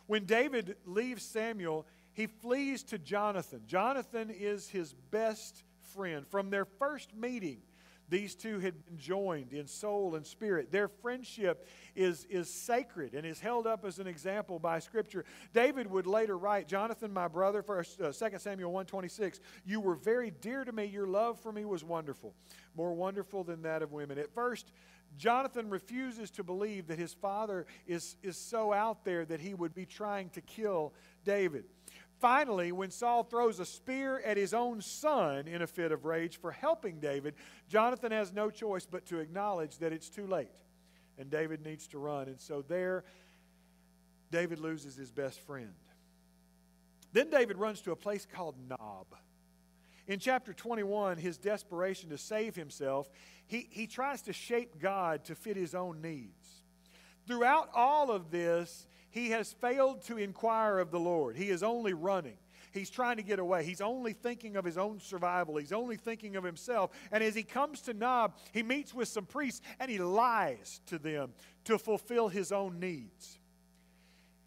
When 0.06 0.24
David 0.24 0.76
leaves 0.84 1.22
Samuel, 1.22 1.86
he 2.12 2.26
flees 2.26 2.82
to 2.84 2.98
Jonathan. 2.98 3.62
Jonathan 3.66 4.30
is 4.30 4.68
his 4.68 4.94
best 5.10 5.62
friend. 5.94 6.26
From 6.26 6.50
their 6.50 6.64
first 6.64 7.14
meeting, 7.14 7.62
these 8.08 8.34
two 8.34 8.58
had 8.58 8.84
been 8.84 8.98
joined 8.98 9.52
in 9.52 9.66
soul 9.66 10.14
and 10.14 10.26
spirit. 10.26 10.70
Their 10.70 10.88
friendship 10.88 11.66
is, 11.96 12.26
is 12.26 12.52
sacred 12.52 13.14
and 13.14 13.26
is 13.26 13.40
held 13.40 13.66
up 13.66 13.84
as 13.84 13.98
an 13.98 14.06
example 14.06 14.58
by 14.58 14.78
Scripture. 14.78 15.24
David 15.54 15.90
would 15.90 16.06
later 16.06 16.36
write, 16.36 16.68
Jonathan, 16.68 17.12
my 17.12 17.28
brother, 17.28 17.62
first, 17.62 18.00
uh, 18.00 18.12
2 18.12 18.38
Samuel 18.38 18.72
126, 18.72 19.40
you 19.64 19.80
were 19.80 19.94
very 19.94 20.30
dear 20.30 20.64
to 20.64 20.72
me. 20.72 20.84
Your 20.84 21.06
love 21.06 21.40
for 21.40 21.50
me 21.50 21.64
was 21.64 21.82
wonderful, 21.82 22.34
more 22.76 22.92
wonderful 22.92 23.42
than 23.42 23.62
that 23.62 23.82
of 23.82 23.92
women. 23.92 24.18
At 24.18 24.34
first, 24.34 24.70
Jonathan 25.16 25.70
refuses 25.70 26.30
to 26.32 26.42
believe 26.42 26.88
that 26.88 26.98
his 26.98 27.14
father 27.14 27.66
is, 27.86 28.16
is 28.22 28.36
so 28.36 28.72
out 28.72 29.04
there 29.04 29.24
that 29.24 29.40
he 29.40 29.54
would 29.54 29.74
be 29.74 29.86
trying 29.86 30.30
to 30.30 30.40
kill 30.40 30.92
David. 31.24 31.64
Finally, 32.20 32.72
when 32.72 32.90
Saul 32.90 33.24
throws 33.24 33.60
a 33.60 33.66
spear 33.66 34.20
at 34.20 34.36
his 34.36 34.54
own 34.54 34.80
son 34.80 35.46
in 35.46 35.62
a 35.62 35.66
fit 35.66 35.92
of 35.92 36.04
rage 36.04 36.38
for 36.38 36.52
helping 36.52 37.00
David, 37.00 37.34
Jonathan 37.68 38.12
has 38.12 38.32
no 38.32 38.50
choice 38.50 38.86
but 38.86 39.06
to 39.06 39.18
acknowledge 39.18 39.78
that 39.78 39.92
it's 39.92 40.08
too 40.08 40.26
late 40.26 40.48
and 41.18 41.30
David 41.30 41.64
needs 41.64 41.86
to 41.88 41.98
run. 41.98 42.28
And 42.28 42.40
so 42.40 42.62
there, 42.62 43.04
David 44.30 44.58
loses 44.58 44.96
his 44.96 45.10
best 45.10 45.40
friend. 45.40 45.74
Then 47.12 47.30
David 47.30 47.58
runs 47.58 47.80
to 47.82 47.92
a 47.92 47.96
place 47.96 48.26
called 48.30 48.56
Nob. 48.68 49.06
In 50.06 50.18
chapter 50.18 50.52
21, 50.52 51.16
his 51.16 51.38
desperation 51.38 52.10
to 52.10 52.18
save 52.18 52.54
himself, 52.54 53.08
he, 53.46 53.68
he 53.70 53.86
tries 53.86 54.22
to 54.22 54.32
shape 54.32 54.80
God 54.80 55.24
to 55.24 55.34
fit 55.34 55.56
his 55.56 55.74
own 55.74 56.02
needs. 56.02 56.62
Throughout 57.26 57.70
all 57.74 58.10
of 58.10 58.30
this, 58.30 58.86
he 59.10 59.30
has 59.30 59.52
failed 59.52 60.02
to 60.04 60.18
inquire 60.18 60.78
of 60.78 60.90
the 60.90 61.00
Lord. 61.00 61.36
He 61.36 61.48
is 61.48 61.62
only 61.62 61.94
running. 61.94 62.36
He's 62.72 62.90
trying 62.90 63.16
to 63.16 63.22
get 63.22 63.38
away. 63.38 63.64
He's 63.64 63.80
only 63.80 64.12
thinking 64.12 64.56
of 64.56 64.64
his 64.64 64.76
own 64.76 64.98
survival. 64.98 65.56
He's 65.56 65.72
only 65.72 65.96
thinking 65.96 66.34
of 66.34 66.42
himself. 66.42 66.90
And 67.12 67.22
as 67.22 67.34
he 67.34 67.44
comes 67.44 67.80
to 67.82 67.94
Nob, 67.94 68.34
he 68.52 68.64
meets 68.64 68.92
with 68.92 69.08
some 69.08 69.24
priests 69.24 69.60
and 69.78 69.88
he 69.88 69.98
lies 69.98 70.80
to 70.86 70.98
them 70.98 71.32
to 71.64 71.78
fulfill 71.78 72.28
his 72.28 72.50
own 72.50 72.80
needs. 72.80 73.38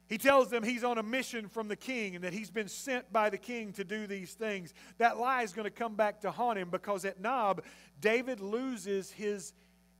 He 0.07 0.17
tells 0.17 0.49
them 0.49 0.63
he's 0.63 0.83
on 0.83 0.97
a 0.97 1.03
mission 1.03 1.49
from 1.49 1.67
the 1.67 1.75
king 1.75 2.15
and 2.15 2.23
that 2.23 2.31
he's 2.31 2.49
been 2.49 2.69
sent 2.69 3.11
by 3.11 3.29
the 3.29 3.37
king 3.37 3.73
to 3.73 3.83
do 3.83 4.07
these 4.07 4.33
things. 4.33 4.73
That 4.99 5.17
lie 5.17 5.43
is 5.43 5.51
going 5.51 5.65
to 5.65 5.71
come 5.71 5.95
back 5.95 6.21
to 6.21 6.31
haunt 6.31 6.57
him 6.57 6.69
because 6.69 7.03
at 7.03 7.19
Nob, 7.19 7.61
David 7.99 8.39
loses 8.39 9.11
his 9.11 9.53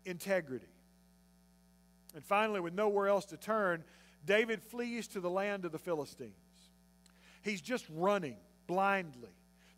integrity. 0.06 0.68
And 2.16 2.24
finally, 2.24 2.62
with 2.62 2.74
nowhere 2.74 3.08
else 3.08 3.26
to 3.26 3.38
turn, 3.38 3.84
David 4.26 4.64
flees 4.64 5.08
to 5.10 5.20
the 5.20 5.30
land 5.30 5.66
of 5.66 5.72
the 5.72 5.78
Philistines. 5.78 6.34
He's 7.42 7.62
just 7.62 7.86
running 7.94 8.38
blindly, 8.66 9.30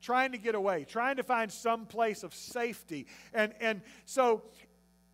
trying 0.02 0.32
to 0.32 0.38
get 0.38 0.56
away, 0.56 0.86
trying 0.88 1.18
to 1.18 1.24
find 1.24 1.52
some 1.52 1.86
place 1.86 2.24
of 2.24 2.34
safety. 2.34 3.08
And, 3.34 3.54
and 3.60 3.82
so, 4.06 4.44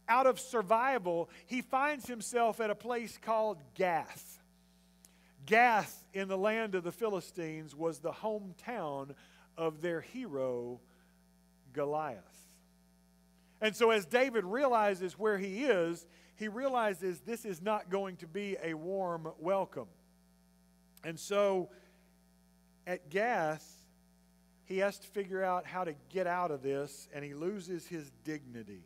out 0.07 0.27
of 0.27 0.39
survival, 0.39 1.29
he 1.47 1.61
finds 1.61 2.07
himself 2.07 2.59
at 2.59 2.69
a 2.69 2.75
place 2.75 3.17
called 3.21 3.57
Gath. 3.73 4.34
Gath 5.45 6.03
in 6.13 6.27
the 6.27 6.37
land 6.37 6.75
of 6.75 6.83
the 6.83 6.91
Philistines 6.91 7.75
was 7.75 7.99
the 7.99 8.11
hometown 8.11 9.11
of 9.57 9.81
their 9.81 10.01
hero, 10.01 10.79
Goliath. 11.73 12.19
And 13.61 13.75
so, 13.75 13.91
as 13.91 14.05
David 14.05 14.43
realizes 14.43 15.17
where 15.17 15.37
he 15.37 15.65
is, 15.65 16.05
he 16.35 16.47
realizes 16.47 17.19
this 17.21 17.45
is 17.45 17.61
not 17.61 17.89
going 17.89 18.17
to 18.17 18.27
be 18.27 18.57
a 18.61 18.73
warm 18.73 19.29
welcome. 19.39 19.87
And 21.03 21.19
so 21.19 21.69
at 22.85 23.09
Gath, 23.09 23.65
he 24.65 24.79
has 24.79 24.97
to 24.99 25.07
figure 25.07 25.43
out 25.43 25.65
how 25.65 25.83
to 25.83 25.93
get 26.09 26.27
out 26.27 26.51
of 26.51 26.61
this, 26.61 27.07
and 27.13 27.23
he 27.23 27.33
loses 27.33 27.87
his 27.87 28.11
dignity. 28.23 28.83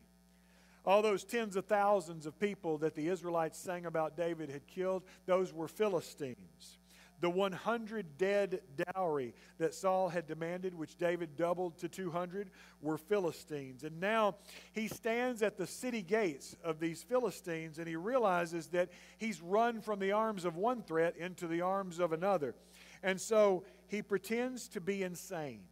All 0.86 1.02
those 1.02 1.24
tens 1.24 1.56
of 1.56 1.66
thousands 1.66 2.26
of 2.26 2.40
people 2.40 2.78
that 2.80 2.96
the 2.96 3.08
Israelites 3.08 3.58
sang 3.58 3.86
about 3.86 4.16
David 4.16 4.50
had 4.50 4.66
killed, 4.68 5.04
those 5.26 5.54
were 5.54 5.68
Philistines. 5.68 6.80
The 7.22 7.30
100 7.30 8.18
dead 8.18 8.62
dowry 8.94 9.34
that 9.58 9.74
Saul 9.74 10.08
had 10.08 10.26
demanded, 10.26 10.74
which 10.74 10.96
David 10.96 11.36
doubled 11.36 11.78
to 11.80 11.90
200, 11.90 12.50
were 12.82 12.98
Philistines. 12.98 13.84
And 13.84 14.00
now 14.00 14.36
he 14.72 14.88
stands 14.88 15.42
at 15.42 15.58
the 15.58 15.68
city 15.68 16.02
gates 16.02 16.56
of 16.64 16.80
these 16.80 17.04
Philistines 17.04 17.78
and 17.78 17.88
he 17.88 17.98
realizes 17.98 18.68
that 18.68 18.90
he's 19.18 19.42
run 19.42 19.82
from 19.82 20.00
the 20.00 20.14
arms 20.14 20.46
of 20.46 20.56
one 20.56 20.82
threat 20.82 21.18
into 21.18 21.48
the 21.48 21.60
arms 21.60 22.00
of 22.00 22.14
another. 22.14 22.56
And 23.04 23.20
so 23.20 23.66
he 23.88 24.02
pretends 24.02 24.70
to 24.70 24.82
be 24.82 25.04
insane. 25.04 25.64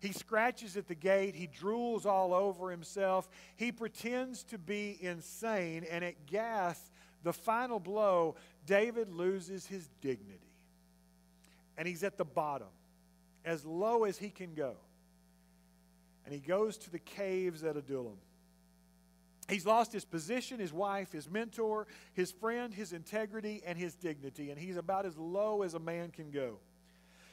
He 0.00 0.12
scratches 0.12 0.76
at 0.76 0.88
the 0.88 0.94
gate. 0.94 1.34
He 1.34 1.48
drools 1.48 2.06
all 2.06 2.34
over 2.34 2.70
himself. 2.70 3.28
He 3.56 3.72
pretends 3.72 4.42
to 4.44 4.58
be 4.58 4.98
insane. 5.00 5.84
And 5.90 6.04
at 6.04 6.26
Gath, 6.26 6.90
the 7.22 7.32
final 7.32 7.80
blow, 7.80 8.36
David 8.66 9.10
loses 9.10 9.66
his 9.66 9.88
dignity 10.00 10.46
and 11.76 11.86
he's 11.86 12.02
at 12.02 12.16
the 12.16 12.24
bottom, 12.24 12.68
as 13.44 13.64
low 13.64 14.04
as 14.04 14.18
he 14.18 14.30
can 14.30 14.54
go. 14.54 14.74
And 16.24 16.34
he 16.34 16.40
goes 16.40 16.76
to 16.78 16.90
the 16.90 16.98
caves 16.98 17.62
at 17.62 17.76
Adullam. 17.76 18.16
He's 19.48 19.64
lost 19.64 19.92
his 19.92 20.04
position, 20.04 20.58
his 20.58 20.72
wife, 20.72 21.12
his 21.12 21.30
mentor, 21.30 21.86
his 22.14 22.32
friend, 22.32 22.74
his 22.74 22.92
integrity, 22.92 23.62
and 23.64 23.78
his 23.78 23.94
dignity, 23.94 24.50
and 24.50 24.58
he's 24.58 24.76
about 24.76 25.06
as 25.06 25.16
low 25.16 25.62
as 25.62 25.74
a 25.74 25.78
man 25.78 26.10
can 26.10 26.30
go. 26.30 26.58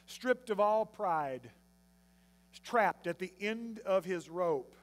Stripped 0.06 0.50
of 0.50 0.60
all 0.60 0.86
pride, 0.86 1.50
trapped 2.62 3.06
at 3.06 3.18
the 3.18 3.32
end 3.40 3.80
of 3.80 4.04
his 4.04 4.28
rope. 4.28 4.74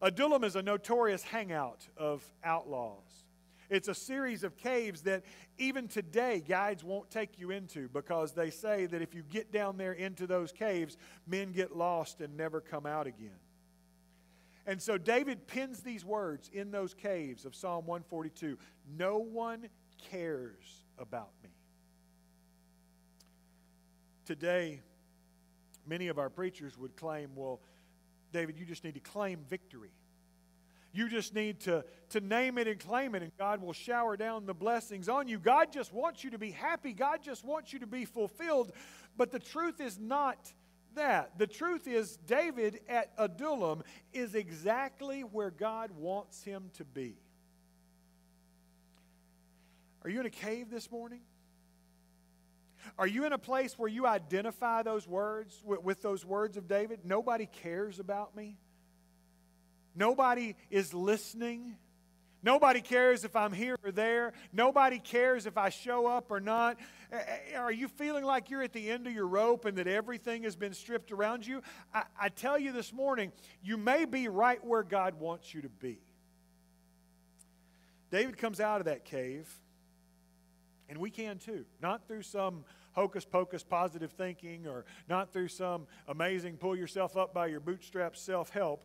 Adullam 0.00 0.44
is 0.44 0.56
a 0.56 0.62
notorious 0.62 1.22
hangout 1.22 1.86
of 1.96 2.24
outlaws. 2.44 3.24
It's 3.70 3.88
a 3.88 3.94
series 3.94 4.44
of 4.44 4.56
caves 4.56 5.02
that 5.02 5.24
even 5.58 5.88
today 5.88 6.42
guides 6.46 6.82
won't 6.82 7.10
take 7.10 7.38
you 7.38 7.50
into 7.50 7.88
because 7.88 8.32
they 8.32 8.50
say 8.50 8.86
that 8.86 9.02
if 9.02 9.14
you 9.14 9.22
get 9.22 9.52
down 9.52 9.76
there 9.76 9.92
into 9.92 10.26
those 10.26 10.52
caves, 10.52 10.96
men 11.26 11.52
get 11.52 11.76
lost 11.76 12.20
and 12.20 12.36
never 12.36 12.60
come 12.60 12.86
out 12.86 13.06
again. 13.06 13.38
And 14.66 14.80
so 14.80 14.96
David 14.98 15.46
pins 15.46 15.80
these 15.80 16.04
words 16.04 16.50
in 16.52 16.70
those 16.70 16.94
caves 16.94 17.44
of 17.44 17.54
Psalm 17.54 17.86
142 17.86 18.58
No 18.96 19.18
one 19.18 19.68
cares 20.10 20.84
about 20.98 21.30
me. 21.42 21.50
Today, 24.24 24.82
many 25.88 26.08
of 26.08 26.18
our 26.18 26.28
preachers 26.28 26.76
would 26.78 26.96
claim, 26.96 27.30
well, 27.34 27.60
David, 28.32 28.58
you 28.58 28.66
just 28.66 28.84
need 28.84 28.94
to 28.94 29.00
claim 29.00 29.40
victory. 29.48 29.90
You 30.92 31.08
just 31.08 31.34
need 31.34 31.60
to, 31.60 31.84
to 32.10 32.20
name 32.20 32.58
it 32.58 32.66
and 32.66 32.80
claim 32.80 33.14
it, 33.14 33.22
and 33.22 33.30
God 33.38 33.62
will 33.62 33.72
shower 33.72 34.16
down 34.16 34.46
the 34.46 34.54
blessings 34.54 35.08
on 35.08 35.28
you. 35.28 35.38
God 35.38 35.72
just 35.72 35.92
wants 35.92 36.24
you 36.24 36.30
to 36.30 36.38
be 36.38 36.50
happy. 36.50 36.92
God 36.92 37.20
just 37.22 37.44
wants 37.44 37.72
you 37.72 37.78
to 37.80 37.86
be 37.86 38.04
fulfilled. 38.04 38.72
But 39.16 39.30
the 39.30 39.38
truth 39.38 39.80
is 39.80 39.98
not 39.98 40.52
that. 40.94 41.38
The 41.38 41.46
truth 41.46 41.86
is, 41.86 42.16
David 42.26 42.80
at 42.88 43.12
Adullam 43.18 43.82
is 44.12 44.34
exactly 44.34 45.20
where 45.22 45.50
God 45.50 45.90
wants 45.92 46.42
him 46.42 46.70
to 46.78 46.84
be. 46.84 47.16
Are 50.04 50.10
you 50.10 50.20
in 50.20 50.26
a 50.26 50.30
cave 50.30 50.70
this 50.70 50.90
morning? 50.90 51.20
Are 52.98 53.06
you 53.06 53.24
in 53.24 53.32
a 53.32 53.38
place 53.38 53.78
where 53.78 53.88
you 53.88 54.06
identify 54.06 54.82
those 54.82 55.06
words 55.06 55.60
with, 55.64 55.82
with 55.82 56.02
those 56.02 56.24
words 56.24 56.56
of 56.56 56.68
David? 56.68 57.00
Nobody 57.04 57.46
cares 57.46 57.98
about 57.98 58.36
me. 58.36 58.56
Nobody 59.94 60.54
is 60.70 60.94
listening. 60.94 61.76
Nobody 62.42 62.80
cares 62.80 63.24
if 63.24 63.34
I'm 63.34 63.52
here 63.52 63.76
or 63.84 63.90
there. 63.90 64.32
Nobody 64.52 65.00
cares 65.00 65.46
if 65.46 65.58
I 65.58 65.70
show 65.70 66.06
up 66.06 66.30
or 66.30 66.38
not. 66.38 66.78
Are 67.56 67.72
you 67.72 67.88
feeling 67.88 68.24
like 68.24 68.48
you're 68.48 68.62
at 68.62 68.72
the 68.72 68.90
end 68.90 69.08
of 69.08 69.12
your 69.12 69.26
rope 69.26 69.64
and 69.64 69.76
that 69.78 69.88
everything 69.88 70.44
has 70.44 70.54
been 70.54 70.72
stripped 70.72 71.10
around 71.10 71.46
you? 71.46 71.62
I, 71.92 72.04
I 72.20 72.28
tell 72.28 72.58
you 72.58 72.70
this 72.70 72.92
morning, 72.92 73.32
you 73.62 73.76
may 73.76 74.04
be 74.04 74.28
right 74.28 74.64
where 74.64 74.84
God 74.84 75.18
wants 75.18 75.52
you 75.52 75.62
to 75.62 75.68
be. 75.68 75.98
David 78.10 78.38
comes 78.38 78.60
out 78.60 78.80
of 78.80 78.86
that 78.86 79.04
cave, 79.04 79.48
and 80.88 80.98
we 80.98 81.10
can 81.10 81.38
too. 81.38 81.64
Not 81.80 82.06
through 82.06 82.22
some 82.22 82.64
hocus 82.92 83.24
pocus 83.24 83.62
positive 83.62 84.12
thinking 84.12 84.66
or 84.66 84.84
not 85.08 85.32
through 85.32 85.48
some 85.48 85.86
amazing 86.08 86.56
pull 86.56 86.76
yourself 86.76 87.16
up 87.16 87.32
by 87.32 87.46
your 87.46 87.60
bootstraps 87.60 88.20
self 88.20 88.50
help 88.50 88.82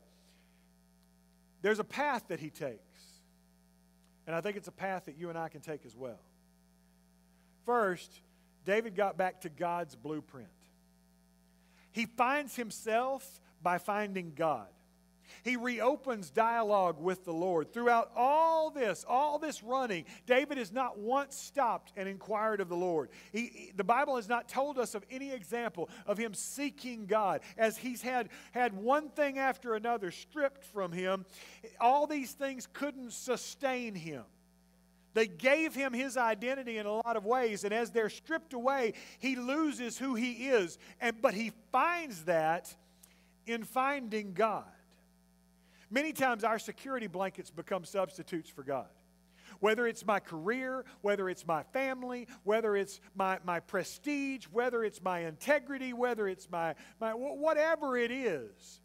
there's 1.64 1.80
a 1.80 1.84
path 1.86 2.28
that 2.28 2.40
he 2.40 2.52
takes. 2.52 2.82
And 4.28 4.36
I 4.36 4.42
think 4.42 4.58
it's 4.58 4.68
a 4.68 4.72
path 4.72 5.06
that 5.06 5.18
you 5.18 5.30
and 5.30 5.38
I 5.38 5.50
can 5.50 5.62
take 5.62 5.86
as 5.86 5.96
well. 5.96 6.20
First, 7.66 8.22
David 8.66 8.96
got 8.96 9.18
back 9.18 9.42
to 9.42 9.50
God's 9.50 9.96
blueprint. 9.96 10.48
He 11.92 12.06
finds 12.06 12.56
himself 12.56 13.42
by 13.62 13.78
finding 13.78 14.34
God. 14.36 14.68
He 15.44 15.56
reopens 15.56 16.30
dialogue 16.30 17.00
with 17.00 17.26
the 17.26 17.34
Lord. 17.34 17.74
Throughout 17.74 18.12
all 18.16 18.70
this, 18.70 19.06
all 19.08 19.40
this 19.40 19.64
running, 19.64 20.06
David 20.26 20.58
has 20.58 20.72
not 20.72 20.98
once 20.98 21.36
stopped 21.36 21.94
and 21.98 22.08
inquired 22.08 22.62
of 22.62 22.70
the 22.70 22.76
Lord. 22.76 23.10
He, 23.32 23.48
he, 23.54 23.72
the 23.76 23.84
Bible 23.84 24.16
has 24.16 24.30
not 24.30 24.48
told 24.48 24.78
us 24.78 24.96
of 24.96 25.04
any 25.10 25.32
example 25.32 25.90
of 26.06 26.18
him 26.18 26.34
seeking 26.34 27.06
God 27.06 27.42
as 27.58 27.78
he's 27.78 28.02
had, 28.02 28.30
had 28.52 28.74
one 28.74 29.10
thing 29.10 29.40
after 29.40 29.76
another 29.76 30.12
stripped 30.12 30.64
from 30.64 30.92
him. 30.92 31.26
All 31.80 32.08
these 32.08 32.32
things 32.32 32.68
couldn't 32.72 33.14
sustain 33.14 33.96
him. 33.96 34.24
They 35.14 35.28
gave 35.28 35.76
him 35.76 35.94
his 35.94 36.18
identity 36.18 36.78
in 36.78 36.86
a 36.86 36.94
lot 36.94 37.16
of 37.16 37.26
ways, 37.26 37.64
and 37.64 37.74
as 37.74 37.92
they're 37.92 38.10
stripped 38.10 38.54
away, 38.54 38.94
he 39.20 39.36
loses 39.36 39.98
who 39.98 40.16
he 40.16 40.48
is. 40.48 40.80
And, 41.00 41.22
but 41.22 41.34
he 41.34 41.52
finds 41.72 42.24
that 42.24 42.76
in 43.46 43.64
finding 43.64 44.34
God. 44.34 44.66
Many 45.90 46.14
times 46.14 46.44
our 46.44 46.60
security 46.60 47.08
blankets 47.08 47.50
become 47.50 47.86
substitutes 47.86 48.50
for 48.50 48.64
God. 48.64 48.88
Whether 49.60 49.88
it's 49.88 50.06
my 50.06 50.20
career, 50.20 50.84
whether 51.02 51.30
it's 51.30 51.46
my 51.46 51.64
family, 51.64 52.28
whether 52.44 52.76
it's 52.76 53.00
my, 53.16 53.40
my 53.46 53.60
prestige, 53.60 54.46
whether 54.46 54.84
it's 54.84 55.02
my 55.02 55.20
integrity, 55.20 55.94
whether 55.94 56.28
it's 56.28 56.50
my, 56.50 56.76
my 57.00 57.12
whatever 57.12 57.98
it 57.98 58.12
is. 58.12 58.82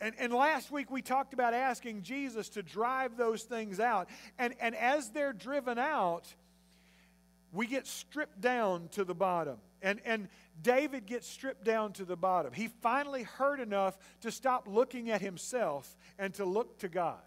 And, 0.00 0.14
and 0.18 0.32
last 0.32 0.70
week 0.70 0.90
we 0.90 1.00
talked 1.00 1.32
about 1.32 1.54
asking 1.54 2.02
Jesus 2.02 2.48
to 2.50 2.62
drive 2.62 3.16
those 3.16 3.44
things 3.44 3.80
out. 3.80 4.08
And, 4.38 4.54
and 4.60 4.74
as 4.74 5.10
they're 5.10 5.32
driven 5.32 5.78
out, 5.78 6.26
we 7.52 7.66
get 7.66 7.86
stripped 7.86 8.40
down 8.40 8.88
to 8.92 9.04
the 9.04 9.14
bottom. 9.14 9.58
And, 9.84 10.00
and 10.06 10.28
David 10.62 11.04
gets 11.04 11.28
stripped 11.28 11.62
down 11.62 11.92
to 11.92 12.06
the 12.06 12.16
bottom. 12.16 12.54
He 12.54 12.68
finally 12.68 13.22
heard 13.22 13.60
enough 13.60 13.98
to 14.22 14.32
stop 14.32 14.66
looking 14.66 15.10
at 15.10 15.20
himself 15.20 15.94
and 16.18 16.32
to 16.34 16.46
look 16.46 16.78
to 16.78 16.88
God. 16.88 17.20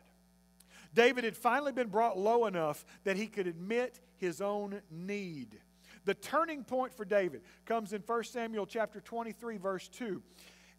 David 0.91 1.23
had 1.23 1.37
finally 1.37 1.71
been 1.71 1.89
brought 1.89 2.17
low 2.17 2.47
enough 2.47 2.83
that 3.03 3.15
he 3.15 3.27
could 3.27 3.45
admit 3.45 3.99
his 4.17 4.41
own 4.41 4.81
need. 4.89 5.59
The 6.05 6.15
turning 6.15 6.63
point 6.63 6.95
for 6.95 7.05
David 7.05 7.43
comes 7.65 7.93
in 7.93 8.01
1 8.01 8.23
Samuel 8.23 8.65
chapter 8.65 8.99
23 9.01 9.57
verse 9.57 9.87
2. 9.89 10.23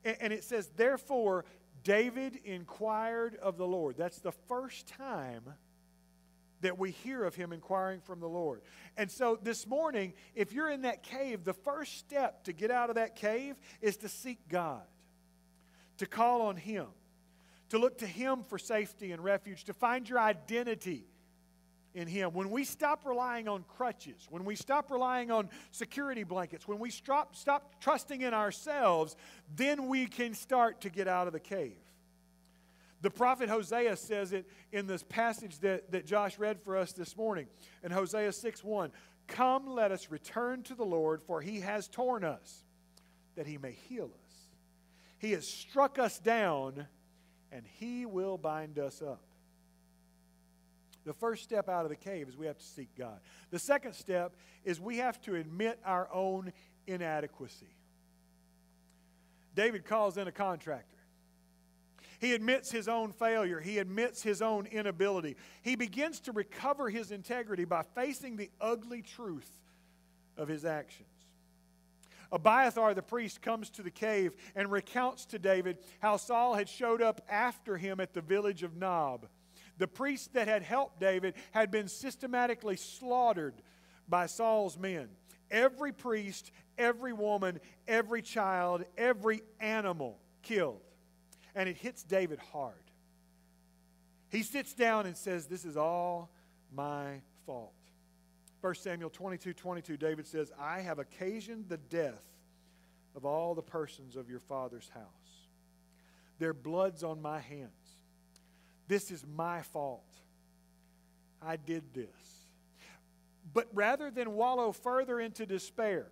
And 0.05 0.33
it 0.33 0.43
says, 0.43 0.69
"Therefore 0.75 1.45
David 1.85 2.41
inquired 2.45 3.37
of 3.37 3.57
the 3.57 3.67
Lord." 3.67 3.97
That's 3.97 4.19
the 4.19 4.33
first 4.33 4.89
time 4.89 5.55
that 6.61 6.79
we 6.79 6.91
hear 6.91 7.25
of 7.25 7.35
him 7.35 7.53
inquiring 7.53 8.01
from 8.01 8.21
the 8.21 8.29
Lord. 8.29 8.63
And 8.97 9.11
so 9.11 9.39
this 9.43 9.67
morning, 9.67 10.13
if 10.35 10.53
you're 10.53 10.71
in 10.71 10.83
that 10.83 11.03
cave, 11.03 11.45
the 11.45 11.53
first 11.53 11.99
step 11.99 12.45
to 12.45 12.53
get 12.53 12.71
out 12.71 12.89
of 12.89 12.97
that 12.97 13.17
cave 13.17 13.57
is 13.81 13.97
to 13.99 14.09
seek 14.09 14.39
God, 14.49 14.83
to 15.99 16.07
call 16.07 16.43
on 16.43 16.57
him, 16.57 16.87
to 17.71 17.79
look 17.79 17.99
to 17.99 18.07
him 18.07 18.43
for 18.43 18.59
safety 18.59 19.13
and 19.13 19.23
refuge, 19.23 19.65
to 19.65 19.73
find 19.73 20.09
your 20.09 20.19
identity 20.19 21.05
in 21.95 22.07
him. 22.07 22.33
When 22.33 22.51
we 22.51 22.65
stop 22.65 23.05
relying 23.05 23.49
on 23.49 23.65
crutches, 23.77 24.27
when 24.31 24.45
we 24.45 24.55
stop 24.55 24.91
relying 24.91 25.31
on 25.31 25.49
security 25.71 26.23
blankets, 26.23 26.67
when 26.69 26.79
we 26.79 26.91
stop, 26.91 27.35
stop 27.35 27.81
trusting 27.81 28.21
in 28.21 28.35
ourselves, 28.35 29.17
then 29.57 29.89
we 29.89 30.07
can 30.07 30.35
start 30.35 30.81
to 30.83 30.91
get 30.91 31.09
out 31.09 31.27
of 31.27 31.33
the 31.33 31.41
cave. 31.41 31.77
The 33.01 33.11
prophet 33.11 33.49
Hosea 33.49 33.97
says 33.97 34.33
it 34.33 34.47
in 34.73 34.87
this 34.87 35.05
passage 35.05 35.59
that, 35.61 35.93
that 35.93 36.05
Josh 36.05 36.39
read 36.39 36.61
for 36.61 36.77
us 36.77 36.93
this 36.93 37.17
morning 37.17 37.47
in 37.85 37.91
Hosea 37.93 38.33
6 38.33 38.65
1. 38.65 38.91
Come, 39.29 39.69
let 39.69 39.93
us 39.93 40.11
return 40.11 40.63
to 40.65 40.75
the 40.75 40.85
Lord, 40.85 41.23
for 41.23 41.41
he 41.41 41.61
has 41.61 41.87
torn 41.87 42.25
us, 42.25 42.65
that 43.37 43.47
he 43.47 43.59
may 43.59 43.73
heal 43.73 44.07
us. 44.07 44.35
He 45.19 45.33
has 45.33 45.47
struck 45.47 45.99
us 45.99 46.19
down, 46.19 46.87
and 47.53 47.65
he 47.79 48.07
will 48.07 48.39
bind 48.39 48.79
us 48.79 49.03
up. 49.03 49.23
The 51.05 51.15
first 51.15 51.45
step 51.45 51.69
out 51.69 51.85
of 51.85 51.91
the 51.91 51.97
cave 51.97 52.29
is 52.29 52.37
we 52.37 52.47
have 52.47 52.59
to 52.59 52.65
seek 52.65 52.89
God. 52.97 53.21
The 53.51 53.59
second 53.59 53.95
step 53.95 54.35
is 54.65 54.81
we 54.81 54.99
have 54.99 55.21
to 55.23 55.37
admit 55.37 55.79
our 55.85 56.09
own 56.13 56.53
inadequacy. 56.87 57.75
David 59.55 59.85
calls 59.85 60.19
in 60.19 60.29
a 60.29 60.33
contractor. 60.33 60.98
He 62.19 62.35
admits 62.35 62.71
his 62.71 62.89
own 62.89 63.13
failure. 63.13 63.61
He 63.61 63.79
admits 63.79 64.23
his 64.23 64.43
own 64.43 64.67
inability. 64.67 65.37
He 65.63 65.77
begins 65.77 66.21
to 66.21 66.33
recover 66.33 66.91
his 66.91 67.13
integrity 67.13 67.65
by 67.65 67.83
facing 67.95 68.37
the 68.37 68.51
ugly 68.61 69.03
truth 69.03 69.51
of 70.37 70.49
his 70.49 70.65
actions. 70.65 71.09
Abiathar 72.31 72.93
the 72.93 73.03
priest 73.03 73.41
comes 73.41 73.71
to 73.71 73.83
the 73.83 73.91
cave 73.91 74.35
and 74.55 74.71
recounts 74.71 75.25
to 75.27 75.39
David 75.39 75.79
how 76.01 76.17
Saul 76.17 76.55
had 76.55 76.69
showed 76.69 77.01
up 77.01 77.23
after 77.29 77.77
him 77.77 78.01
at 78.01 78.13
the 78.13 78.21
village 78.21 78.63
of 78.63 78.77
Nob. 78.77 79.27
The 79.79 79.89
priest 79.89 80.35
that 80.35 80.49
had 80.49 80.63
helped 80.63 81.01
David 81.01 81.35
had 81.53 81.71
been 81.71 81.89
systematically 81.89 82.77
slaughtered 82.77 83.55
by 84.09 84.27
Saul's 84.27 84.77
men. 84.77 85.09
Every 85.51 85.93
priest, 85.93 86.51
every 86.77 87.13
woman, 87.13 87.61
every 87.87 88.23
child, 88.23 88.85
every 88.99 89.41
animal 89.61 90.19
killed 90.43 90.83
and 91.59 91.69
it 91.69 91.77
hits 91.77 92.05
David 92.05 92.39
hard. 92.53 92.73
He 94.31 94.45
sits 94.45 94.73
down 94.75 95.07
and 95.07 95.17
says, 95.17 95.47
This 95.47 95.65
is 95.65 95.77
all 95.77 96.31
my 96.73 97.21
fault. 97.47 97.73
1 98.61 98.75
Samuel 98.77 99.11
22 99.11 99.55
22, 99.55 99.97
David 99.97 100.27
says, 100.27 100.53
I 100.59 100.81
have 100.81 101.01
occasioned 101.01 101.69
the 101.69 101.77
death 101.77 102.25
of 103.17 103.25
all 103.25 103.57
the 103.57 103.63
persons 103.63 104.15
of 104.15 104.31
your 104.31 104.39
father's 104.39 104.89
house. 104.95 105.03
Their 106.39 106.55
blood's 106.55 107.03
on 107.03 107.21
my 107.21 107.41
hands. 107.41 107.73
This 108.87 109.11
is 109.11 109.25
my 109.27 109.63
fault. 109.63 110.05
I 111.43 111.57
did 111.57 111.83
this. 111.93 112.07
But 113.53 113.67
rather 113.73 114.13
than 114.13 114.35
wallow 114.35 114.71
further 114.71 115.19
into 115.19 115.45
despair, 115.45 116.07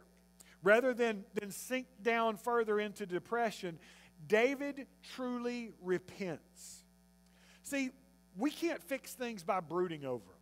rather 0.64 0.92
than, 0.92 1.25
than 1.35 1.53
sink 1.53 1.87
down 2.03 2.37
further 2.37 2.81
into 2.81 3.07
depression, 3.07 3.79
David 4.29 4.87
truly 5.15 5.73
repents. 5.83 6.85
See, 7.62 7.91
we 8.37 8.51
can't 8.51 8.83
fix 8.83 9.15
things 9.15 9.43
by 9.43 9.61
brooding 9.61 10.05
over 10.05 10.25
them. 10.25 10.33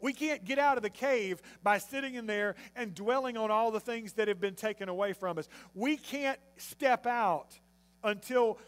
We 0.00 0.12
can't 0.12 0.44
get 0.44 0.58
out 0.58 0.76
of 0.76 0.82
the 0.82 0.90
cave 0.90 1.42
by 1.62 1.78
sitting 1.78 2.14
in 2.14 2.26
there 2.26 2.54
and 2.76 2.94
dwelling 2.94 3.36
on 3.36 3.50
all 3.50 3.72
the 3.72 3.80
things 3.80 4.12
that 4.14 4.28
have 4.28 4.40
been 4.40 4.54
taken 4.54 4.88
away 4.88 5.12
from 5.12 5.38
us. 5.38 5.48
We 5.74 5.96
can't 5.96 6.38
step 6.56 7.06
out 7.06 7.58
until 8.04 8.58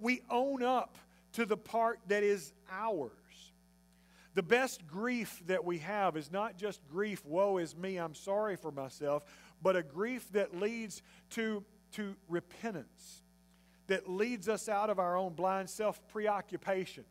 we 0.00 0.22
own 0.28 0.64
up 0.64 0.98
to 1.34 1.46
the 1.46 1.56
part 1.56 2.00
that 2.08 2.24
is 2.24 2.52
ours. 2.72 3.12
The 4.34 4.42
best 4.42 4.86
grief 4.86 5.42
that 5.46 5.64
we 5.64 5.78
have 5.78 6.16
is 6.16 6.32
not 6.32 6.56
just 6.56 6.80
grief, 6.88 7.24
woe 7.24 7.58
is 7.58 7.76
me, 7.76 7.96
I'm 7.96 8.14
sorry 8.14 8.56
for 8.56 8.72
myself, 8.72 9.24
but 9.62 9.76
a 9.76 9.82
grief 9.82 10.30
that 10.32 10.58
leads 10.58 11.02
to 11.30 11.64
to 11.92 12.14
repentance 12.28 13.19
that 13.90 14.08
leads 14.08 14.48
us 14.48 14.68
out 14.68 14.88
of 14.88 15.00
our 15.00 15.16
own 15.16 15.34
blind 15.34 15.68
self 15.68 16.00
preoccupation. 16.08 17.04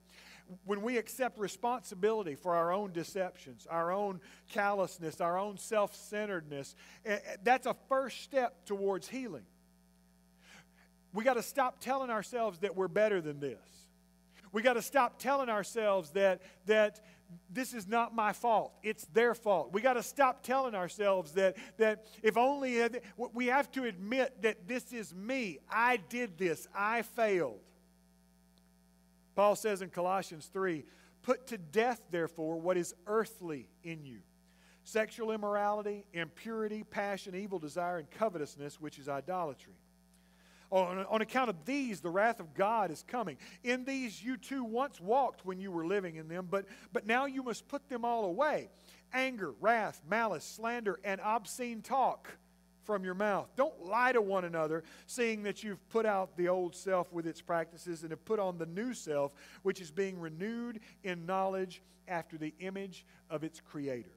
When 0.66 0.82
we 0.82 0.98
accept 0.98 1.38
responsibility 1.38 2.36
for 2.36 2.56
our 2.56 2.72
own 2.72 2.92
deceptions, 2.92 3.68
our 3.70 3.92
own 3.92 4.20
callousness, 4.50 5.22
our 5.22 5.38
own 5.38 5.58
self 5.58 5.94
centeredness, 5.94 6.76
eh, 7.06 7.18
eh, 7.24 7.36
that's 7.44 7.68
a 7.68 7.76
first 7.88 8.24
step 8.24 8.66
towards 8.66 9.08
healing. 9.10 9.44
We 11.14 11.24
got 11.24 11.34
to 11.34 11.44
stop 11.44 11.82
telling 11.82 12.10
ourselves 12.10 12.60
that 12.60 12.76
we're 12.76 12.88
better 12.88 13.22
than 13.22 13.40
this. 13.40 13.60
We 14.52 14.62
got 14.62 14.74
to 14.74 14.82
stop 14.82 15.20
telling 15.20 15.50
ourselves 15.50 16.12
that, 16.12 16.42
that 16.66 17.02
this 17.50 17.74
is 17.74 17.88
not 17.88 18.14
my 18.16 18.34
fault. 18.34 18.74
It's 18.84 19.06
their 19.06 19.34
fault. 19.34 19.74
We 19.74 19.82
got 19.82 19.94
to 19.94 20.04
stop 20.04 20.44
telling 20.44 20.76
ourselves 20.76 21.34
that, 21.34 21.58
that 21.78 22.06
if 22.22 22.38
only 22.38 22.82
uh, 22.82 22.90
we 23.34 23.48
have 23.48 23.72
to 23.72 23.86
admit 23.86 24.42
that 24.42 24.68
this 24.68 24.94
is 24.94 25.14
me. 25.14 25.60
I 25.70 25.98
did 25.98 26.38
this. 26.38 26.68
I 26.76 27.02
failed. 27.02 27.60
Paul 29.36 29.56
says 29.56 29.82
in 29.82 29.90
Colossians 29.90 30.50
3 30.52 30.84
Put 31.22 31.48
to 31.48 31.58
death, 31.58 32.02
therefore, 32.12 32.60
what 32.60 32.78
is 32.78 32.94
earthly 33.06 33.70
in 33.84 34.06
you 34.06 34.20
sexual 34.84 35.32
immorality, 35.32 36.06
impurity, 36.14 36.84
passion, 36.84 37.36
evil 37.36 37.60
desire, 37.60 37.98
and 37.98 38.10
covetousness, 38.10 38.82
which 38.82 38.98
is 38.98 39.08
idolatry. 39.08 39.76
On, 40.72 41.04
on 41.10 41.22
account 41.22 41.50
of 41.50 41.66
these, 41.66 42.00
the 42.00 42.10
wrath 42.10 42.40
of 42.40 42.54
God 42.54 42.92
is 42.92 43.04
coming. 43.08 43.38
In 43.64 43.86
these 43.86 44.24
you 44.24 44.38
too 44.38 44.64
once 44.64 45.02
walked 45.02 45.44
when 45.46 45.60
you 45.60 45.72
were 45.72 45.88
living 45.88 46.18
in 46.18 46.28
them, 46.28 46.48
but, 46.50 46.66
but 46.94 47.08
now 47.08 47.26
you 47.26 47.42
must 47.42 47.68
put 47.68 47.90
them 47.90 48.06
all 48.06 48.26
away 48.26 48.70
anger, 49.12 49.54
wrath, 49.60 50.02
malice, 50.08 50.44
slander, 50.44 51.00
and 51.04 51.20
obscene 51.22 51.82
talk 51.82 52.30
from 52.84 53.04
your 53.04 53.14
mouth. 53.14 53.48
Don't 53.56 53.86
lie 53.86 54.12
to 54.12 54.22
one 54.22 54.46
another, 54.46 54.84
seeing 55.08 55.44
that 55.44 55.64
you've 55.64 55.88
put 55.90 56.06
out 56.06 56.36
the 56.38 56.48
old 56.48 56.76
self 56.76 57.12
with 57.12 57.28
its 57.28 57.42
practices 57.42 58.04
and 58.04 58.12
have 58.12 58.24
put 58.26 58.40
on 58.40 58.58
the 58.58 58.66
new 58.66 58.94
self, 58.94 59.32
which 59.64 59.82
is 59.82 59.92
being 59.92 60.20
renewed 60.20 60.80
in 61.04 61.26
knowledge 61.26 61.82
after 62.08 62.38
the 62.38 62.54
image 62.60 63.06
of 63.30 63.44
its 63.44 63.60
creator. 63.60 64.12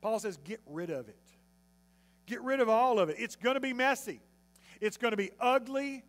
Paul 0.00 0.18
says, 0.18 0.38
get 0.44 0.60
rid 0.66 0.90
of 0.90 1.08
it. 1.08 1.18
Get 2.26 2.42
rid 2.42 2.60
of 2.60 2.68
all 2.68 2.98
of 2.98 3.08
it. 3.08 3.16
It's 3.18 3.36
going 3.36 3.54
to 3.54 3.60
be 3.60 3.72
messy. 3.72 4.20
It's 4.80 4.96
going 4.96 5.12
to 5.12 5.16
be 5.16 5.30
ugly, 5.38 6.04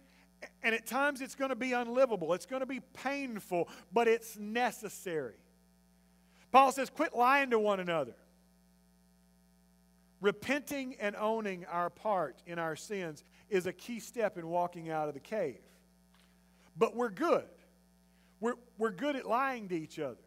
and 0.64 0.74
at 0.74 0.86
times 0.86 1.22
it's 1.22 1.36
going 1.36 1.50
to 1.50 1.56
be 1.56 1.74
unlivable. 1.74 2.34
It's 2.34 2.46
going 2.46 2.62
to 2.62 2.66
be 2.66 2.80
painful, 2.94 3.68
but 3.92 4.08
it's 4.08 4.38
necessary. 4.38 5.36
Paul 6.52 6.72
says, 6.72 6.90
quit 6.90 7.16
lying 7.16 7.50
to 7.52 7.60
one 7.60 7.80
another. 7.80 8.16
Repenting 10.20 10.96
and 11.00 11.16
owning 11.16 11.66
our 11.66 11.90
part 11.90 12.42
in 12.46 12.60
our 12.60 12.76
sins 12.76 13.24
is 13.50 13.66
a 13.66 13.74
key 13.74 14.00
step 14.00 14.38
in 14.38 14.48
walking 14.48 14.90
out 14.90 15.08
of 15.08 15.14
the 15.14 15.20
cave. 15.20 15.62
But 16.78 16.96
we're 16.96 17.10
good. 17.10 17.46
We're, 18.40 18.56
we're 18.78 18.92
good 18.92 19.16
at 19.16 19.28
lying 19.28 19.68
to 19.70 19.76
each 19.76 20.00
other. 20.00 20.22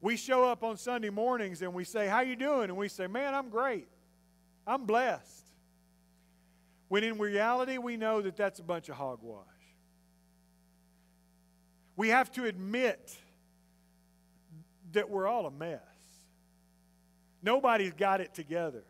We 0.00 0.16
show 0.16 0.44
up 0.44 0.64
on 0.64 0.76
Sunday 0.76 1.10
mornings 1.10 1.62
and 1.62 1.74
we 1.74 1.84
say, 1.84 2.08
How 2.08 2.20
you 2.20 2.36
doing? 2.36 2.64
And 2.64 2.76
we 2.76 2.88
say, 2.88 3.06
Man, 3.06 3.34
I'm 3.34 3.48
great. 3.48 3.88
I'm 4.66 4.86
blessed. 4.86 5.44
When 6.90 7.04
in 7.04 7.18
reality, 7.18 7.78
we 7.78 7.96
know 7.96 8.20
that 8.20 8.36
that's 8.36 8.58
a 8.58 8.64
bunch 8.64 8.88
of 8.88 8.96
hogwash. 8.96 9.46
We 11.94 12.08
have 12.08 12.32
to 12.32 12.46
admit 12.46 13.16
that 14.90 15.08
we're 15.08 15.28
all 15.28 15.46
a 15.46 15.52
mess. 15.52 15.78
Nobody's 17.44 17.92
got 17.92 18.20
it 18.20 18.34
together. 18.34 18.82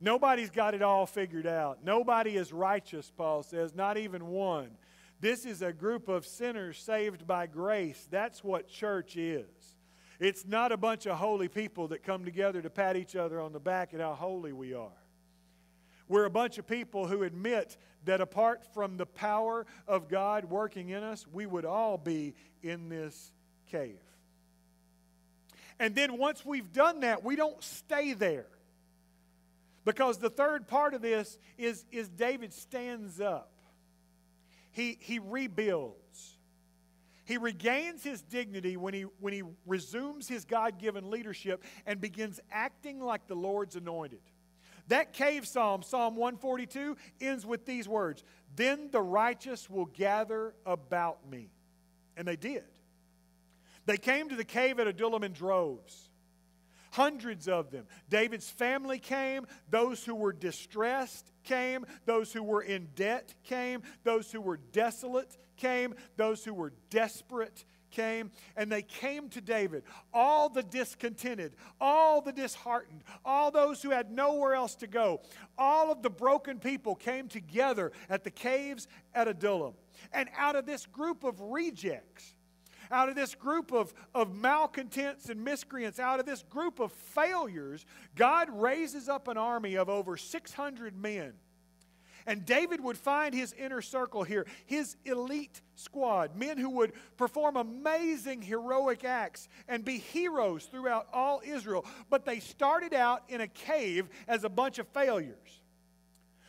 Nobody's 0.00 0.48
got 0.48 0.72
it 0.72 0.80
all 0.80 1.04
figured 1.04 1.46
out. 1.46 1.84
Nobody 1.84 2.34
is 2.34 2.50
righteous, 2.50 3.12
Paul 3.14 3.42
says, 3.42 3.74
not 3.74 3.98
even 3.98 4.28
one. 4.28 4.70
This 5.20 5.44
is 5.44 5.60
a 5.60 5.74
group 5.74 6.08
of 6.08 6.24
sinners 6.24 6.78
saved 6.78 7.26
by 7.26 7.46
grace. 7.46 8.08
That's 8.10 8.42
what 8.42 8.68
church 8.68 9.18
is. 9.18 9.44
It's 10.18 10.46
not 10.46 10.72
a 10.72 10.78
bunch 10.78 11.04
of 11.04 11.18
holy 11.18 11.48
people 11.48 11.88
that 11.88 12.02
come 12.02 12.24
together 12.24 12.62
to 12.62 12.70
pat 12.70 12.96
each 12.96 13.16
other 13.16 13.38
on 13.38 13.52
the 13.52 13.60
back 13.60 13.92
at 13.92 14.00
how 14.00 14.14
holy 14.14 14.54
we 14.54 14.72
are. 14.72 14.96
We're 16.08 16.24
a 16.24 16.30
bunch 16.30 16.58
of 16.58 16.66
people 16.66 17.06
who 17.06 17.22
admit 17.22 17.76
that 18.04 18.20
apart 18.20 18.62
from 18.72 18.96
the 18.96 19.06
power 19.06 19.66
of 19.88 20.08
God 20.08 20.44
working 20.44 20.90
in 20.90 21.02
us, 21.02 21.26
we 21.32 21.46
would 21.46 21.64
all 21.64 21.98
be 21.98 22.34
in 22.62 22.88
this 22.88 23.32
cave. 23.70 23.98
And 25.78 25.94
then 25.94 26.16
once 26.16 26.44
we've 26.44 26.72
done 26.72 27.00
that, 27.00 27.24
we 27.24 27.36
don't 27.36 27.62
stay 27.62 28.12
there. 28.12 28.46
Because 29.84 30.18
the 30.18 30.30
third 30.30 30.66
part 30.66 30.94
of 30.94 31.02
this 31.02 31.38
is, 31.58 31.84
is 31.92 32.08
David 32.08 32.52
stands 32.52 33.20
up. 33.20 33.52
He, 34.72 34.98
he 35.00 35.18
rebuilds. 35.18 36.38
He 37.24 37.38
regains 37.38 38.04
his 38.04 38.22
dignity 38.22 38.76
when 38.76 38.94
he, 38.94 39.02
when 39.20 39.32
he 39.32 39.42
resumes 39.66 40.28
his 40.28 40.44
God 40.44 40.78
given 40.78 41.10
leadership 41.10 41.62
and 41.84 42.00
begins 42.00 42.40
acting 42.52 43.00
like 43.00 43.26
the 43.26 43.34
Lord's 43.34 43.74
anointed. 43.74 44.20
That 44.88 45.12
cave 45.12 45.46
psalm, 45.46 45.82
Psalm 45.82 46.16
142, 46.16 46.96
ends 47.20 47.44
with 47.44 47.66
these 47.66 47.88
words 47.88 48.22
Then 48.54 48.90
the 48.90 49.02
righteous 49.02 49.68
will 49.68 49.86
gather 49.86 50.54
about 50.64 51.28
me. 51.28 51.50
And 52.16 52.26
they 52.26 52.36
did. 52.36 52.64
They 53.86 53.96
came 53.96 54.28
to 54.28 54.36
the 54.36 54.44
cave 54.44 54.80
at 54.80 54.86
Adullam 54.88 55.22
in 55.22 55.32
droves, 55.32 56.10
hundreds 56.90 57.46
of 57.46 57.70
them. 57.70 57.86
David's 58.08 58.50
family 58.50 58.98
came, 58.98 59.46
those 59.70 60.04
who 60.04 60.14
were 60.14 60.32
distressed 60.32 61.30
came, 61.44 61.86
those 62.04 62.32
who 62.32 62.42
were 62.42 62.62
in 62.62 62.88
debt 62.96 63.34
came, 63.44 63.82
those 64.02 64.32
who 64.32 64.40
were 64.40 64.56
desolate 64.56 65.36
came, 65.56 65.94
those 66.16 66.44
who 66.44 66.52
were 66.52 66.72
desperate 66.90 67.64
came, 67.90 68.30
and 68.56 68.70
they 68.70 68.82
came 68.82 69.28
to 69.30 69.40
David. 69.40 69.82
All 70.12 70.48
the 70.48 70.62
discontented, 70.62 71.54
all 71.80 72.20
the 72.20 72.32
disheartened, 72.32 73.02
all 73.24 73.50
those 73.50 73.82
who 73.82 73.90
had 73.90 74.10
nowhere 74.10 74.54
else 74.54 74.74
to 74.76 74.86
go, 74.86 75.20
all 75.58 75.90
of 75.90 76.02
the 76.02 76.10
broken 76.10 76.58
people 76.58 76.94
came 76.94 77.28
together 77.28 77.92
at 78.08 78.24
the 78.24 78.30
caves 78.30 78.88
at 79.14 79.28
Adullam. 79.28 79.74
And 80.12 80.28
out 80.36 80.56
of 80.56 80.66
this 80.66 80.86
group 80.86 81.24
of 81.24 81.40
rejects, 81.40 82.34
out 82.90 83.08
of 83.08 83.16
this 83.16 83.34
group 83.34 83.72
of, 83.72 83.92
of 84.14 84.34
malcontents 84.34 85.28
and 85.28 85.42
miscreants, 85.42 85.98
out 85.98 86.20
of 86.20 86.26
this 86.26 86.42
group 86.42 86.78
of 86.78 86.92
failures, 86.92 87.84
God 88.14 88.48
raises 88.50 89.08
up 89.08 89.28
an 89.28 89.36
army 89.36 89.76
of 89.76 89.88
over 89.88 90.16
600 90.16 90.96
men 90.96 91.32
and 92.26 92.44
David 92.44 92.82
would 92.82 92.98
find 92.98 93.34
his 93.34 93.52
inner 93.52 93.80
circle 93.80 94.24
here, 94.24 94.46
his 94.66 94.96
elite 95.04 95.60
squad, 95.76 96.36
men 96.36 96.58
who 96.58 96.70
would 96.70 96.92
perform 97.16 97.56
amazing 97.56 98.42
heroic 98.42 99.04
acts 99.04 99.48
and 99.68 99.84
be 99.84 99.98
heroes 99.98 100.64
throughout 100.64 101.06
all 101.12 101.40
Israel. 101.44 101.84
But 102.10 102.24
they 102.24 102.40
started 102.40 102.92
out 102.92 103.22
in 103.28 103.40
a 103.40 103.46
cave 103.46 104.08
as 104.26 104.44
a 104.44 104.48
bunch 104.48 104.78
of 104.78 104.88
failures. 104.88 105.62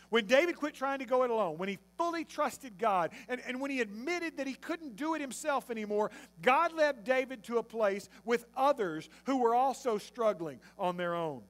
When 0.09 0.25
David 0.25 0.55
quit 0.55 0.73
trying 0.73 0.99
to 0.99 1.05
go 1.05 1.23
it 1.23 1.29
alone, 1.29 1.57
when 1.57 1.67
he 1.67 1.79
fully 1.97 2.23
trusted 2.23 2.77
God, 2.77 3.11
and, 3.27 3.41
and 3.45 3.59
when 3.59 3.71
he 3.71 3.81
admitted 3.81 4.37
that 4.37 4.47
he 4.47 4.53
couldn't 4.53 4.95
do 4.95 5.15
it 5.15 5.21
himself 5.21 5.69
anymore, 5.69 6.11
God 6.41 6.71
led 6.73 7.03
David 7.03 7.43
to 7.43 7.57
a 7.57 7.63
place 7.63 8.07
with 8.23 8.45
others 8.55 9.09
who 9.25 9.37
were 9.37 9.53
also 9.53 9.97
struggling 9.97 10.59
on 10.79 10.95
their 10.95 11.13
own. 11.13 11.41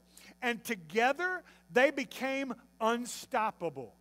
And 0.41 0.63
together, 0.63 1.43
they 1.71 1.91
became 1.91 2.55
unstoppable. 2.81 3.93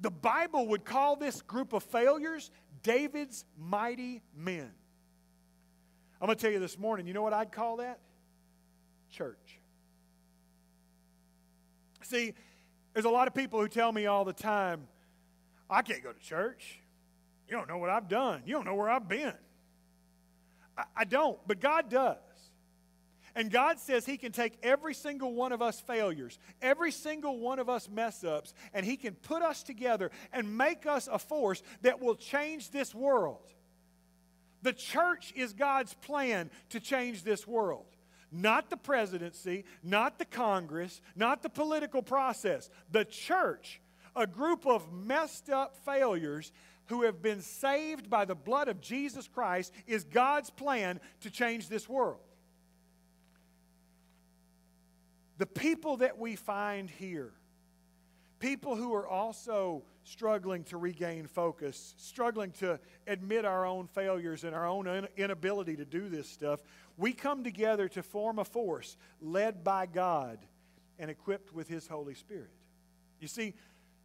The 0.00 0.10
Bible 0.10 0.68
would 0.68 0.84
call 0.84 1.16
this 1.16 1.42
group 1.42 1.72
of 1.72 1.82
failures 1.82 2.50
David's 2.82 3.44
mighty 3.58 4.22
men. 4.36 4.70
I'm 6.20 6.26
going 6.26 6.36
to 6.36 6.42
tell 6.42 6.52
you 6.52 6.60
this 6.60 6.78
morning, 6.78 7.06
you 7.06 7.12
know 7.12 7.22
what 7.22 7.32
I'd 7.32 7.52
call 7.52 7.78
that? 7.78 8.00
Church. 9.10 9.58
See, 12.02 12.34
there's 12.92 13.06
a 13.06 13.10
lot 13.10 13.28
of 13.28 13.34
people 13.34 13.60
who 13.60 13.68
tell 13.68 13.90
me 13.92 14.06
all 14.06 14.24
the 14.24 14.32
time, 14.32 14.86
I 15.68 15.82
can't 15.82 16.02
go 16.02 16.12
to 16.12 16.20
church. 16.20 16.80
You 17.48 17.56
don't 17.56 17.68
know 17.68 17.78
what 17.78 17.90
I've 17.90 18.08
done. 18.08 18.42
You 18.46 18.54
don't 18.54 18.64
know 18.64 18.74
where 18.74 18.88
I've 18.88 19.08
been. 19.08 19.34
I, 20.76 20.84
I 20.96 21.04
don't, 21.04 21.38
but 21.46 21.60
God 21.60 21.90
does. 21.90 22.16
And 23.36 23.50
God 23.50 23.80
says 23.80 24.06
He 24.06 24.16
can 24.16 24.32
take 24.32 24.58
every 24.62 24.94
single 24.94 25.34
one 25.34 25.52
of 25.52 25.60
us 25.60 25.80
failures, 25.80 26.38
every 26.62 26.92
single 26.92 27.38
one 27.38 27.58
of 27.58 27.68
us 27.68 27.88
mess 27.88 28.22
ups, 28.22 28.54
and 28.72 28.86
He 28.86 28.96
can 28.96 29.14
put 29.14 29.42
us 29.42 29.62
together 29.62 30.10
and 30.32 30.56
make 30.56 30.86
us 30.86 31.08
a 31.10 31.18
force 31.18 31.62
that 31.82 32.00
will 32.00 32.14
change 32.14 32.70
this 32.70 32.94
world. 32.94 33.52
The 34.62 34.72
church 34.72 35.32
is 35.36 35.52
God's 35.52 35.94
plan 35.94 36.50
to 36.70 36.80
change 36.80 37.22
this 37.22 37.46
world. 37.46 37.86
Not 38.30 38.70
the 38.70 38.76
presidency, 38.76 39.64
not 39.82 40.18
the 40.18 40.24
Congress, 40.24 41.00
not 41.14 41.42
the 41.42 41.50
political 41.50 42.02
process. 42.02 42.70
The 42.90 43.04
church, 43.04 43.80
a 44.16 44.26
group 44.26 44.66
of 44.66 44.92
messed 44.92 45.50
up 45.50 45.76
failures 45.84 46.50
who 46.86 47.02
have 47.02 47.20
been 47.20 47.42
saved 47.42 48.08
by 48.08 48.24
the 48.24 48.34
blood 48.34 48.68
of 48.68 48.80
Jesus 48.80 49.28
Christ, 49.28 49.72
is 49.86 50.04
God's 50.04 50.50
plan 50.50 51.00
to 51.20 51.30
change 51.30 51.68
this 51.68 51.88
world. 51.88 52.20
The 55.38 55.46
people 55.46 55.98
that 55.98 56.18
we 56.18 56.36
find 56.36 56.88
here, 56.88 57.32
people 58.38 58.76
who 58.76 58.94
are 58.94 59.06
also 59.06 59.82
struggling 60.04 60.64
to 60.64 60.76
regain 60.76 61.26
focus, 61.26 61.94
struggling 61.96 62.52
to 62.52 62.78
admit 63.06 63.44
our 63.44 63.66
own 63.66 63.86
failures 63.88 64.44
and 64.44 64.54
our 64.54 64.66
own 64.66 65.08
inability 65.16 65.76
to 65.76 65.84
do 65.84 66.08
this 66.08 66.28
stuff, 66.28 66.60
we 66.96 67.12
come 67.12 67.42
together 67.42 67.88
to 67.88 68.02
form 68.02 68.38
a 68.38 68.44
force 68.44 68.96
led 69.20 69.64
by 69.64 69.86
God 69.86 70.38
and 70.98 71.10
equipped 71.10 71.52
with 71.52 71.68
His 71.68 71.88
Holy 71.88 72.14
Spirit. 72.14 72.50
You 73.18 73.28
see, 73.28 73.54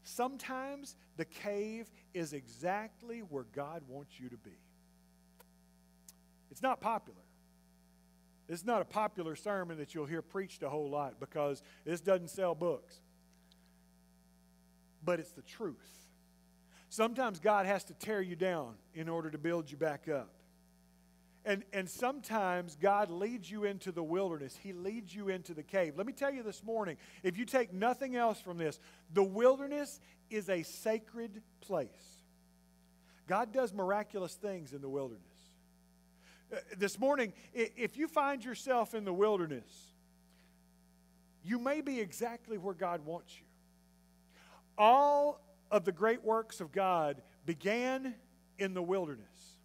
sometimes 0.04 0.96
the 1.18 1.26
cave 1.26 1.92
is 2.14 2.34
exactly 2.34 3.20
where 3.20 3.46
God 3.54 3.84
wants 3.88 4.20
you 4.20 4.30
to 4.30 4.38
be. 4.38 4.58
It's 6.50 6.64
not 6.64 6.82
popular. 6.82 7.20
This 8.50 8.62
is 8.62 8.66
not 8.66 8.82
a 8.82 8.86
popular 8.86 9.36
sermon 9.36 9.78
that 9.78 9.94
you'll 9.94 10.08
hear 10.08 10.24
preached 10.24 10.64
a 10.64 10.70
whole 10.70 10.90
lot 10.90 11.20
because 11.20 11.62
this 11.86 12.02
doesn't 12.02 12.32
sell 12.32 12.56
books. 12.56 12.96
But 15.06 15.20
it's 15.20 15.32
the 15.32 15.44
truth. 15.44 15.78
Sometimes 16.90 17.40
God 17.40 17.68
has 17.68 17.84
to 17.86 17.94
tear 17.94 18.24
you 18.24 18.36
down 18.36 18.74
in 18.96 19.08
order 19.08 19.30
to 19.30 19.38
build 19.38 19.70
you 19.70 19.78
back 19.78 20.10
up. 20.10 20.34
And, 21.46 21.64
and 21.72 21.88
sometimes 21.88 22.76
God 22.76 23.12
leads 23.12 23.50
you 23.50 23.66
into 23.66 23.92
the 23.92 24.04
wilderness. 24.04 24.58
He 24.62 24.74
leads 24.74 25.14
you 25.14 25.30
into 25.30 25.54
the 25.54 25.64
cave. 25.64 25.94
Let 25.96 26.08
me 26.08 26.14
tell 26.14 26.34
you 26.34 26.42
this 26.42 26.64
morning 26.64 26.98
if 27.22 27.38
you 27.38 27.46
take 27.46 27.72
nothing 27.72 28.16
else 28.16 28.42
from 28.42 28.58
this, 28.58 28.80
the 29.14 29.24
wilderness 29.24 30.00
is 30.32 30.50
a 30.50 30.64
sacred 30.64 31.44
place. 31.62 31.88
God 33.28 33.54
does 33.54 33.74
miraculous 33.74 34.34
things 34.34 34.74
in 34.74 34.82
the 34.82 34.90
wilderness. 34.90 35.39
Uh, 36.52 36.58
this 36.78 36.98
morning, 36.98 37.34
if 37.54 37.98
you 37.98 38.08
find 38.08 38.44
yourself 38.44 38.94
in 38.96 39.06
the 39.06 39.14
wilderness, 39.14 39.70
you 41.44 41.60
may 41.60 41.82
be 41.82 42.00
exactly 42.00 42.58
where 42.58 42.74
God 42.74 43.06
wants 43.06 43.36
you. 43.38 43.46
All 44.78 45.42
of 45.70 45.86
the 45.86 45.92
great 45.92 46.24
works 46.24 46.60
of 46.60 46.72
God 46.72 47.22
began 47.46 48.16
in 48.58 48.74
the 48.74 48.82
wilderness. 48.82 49.58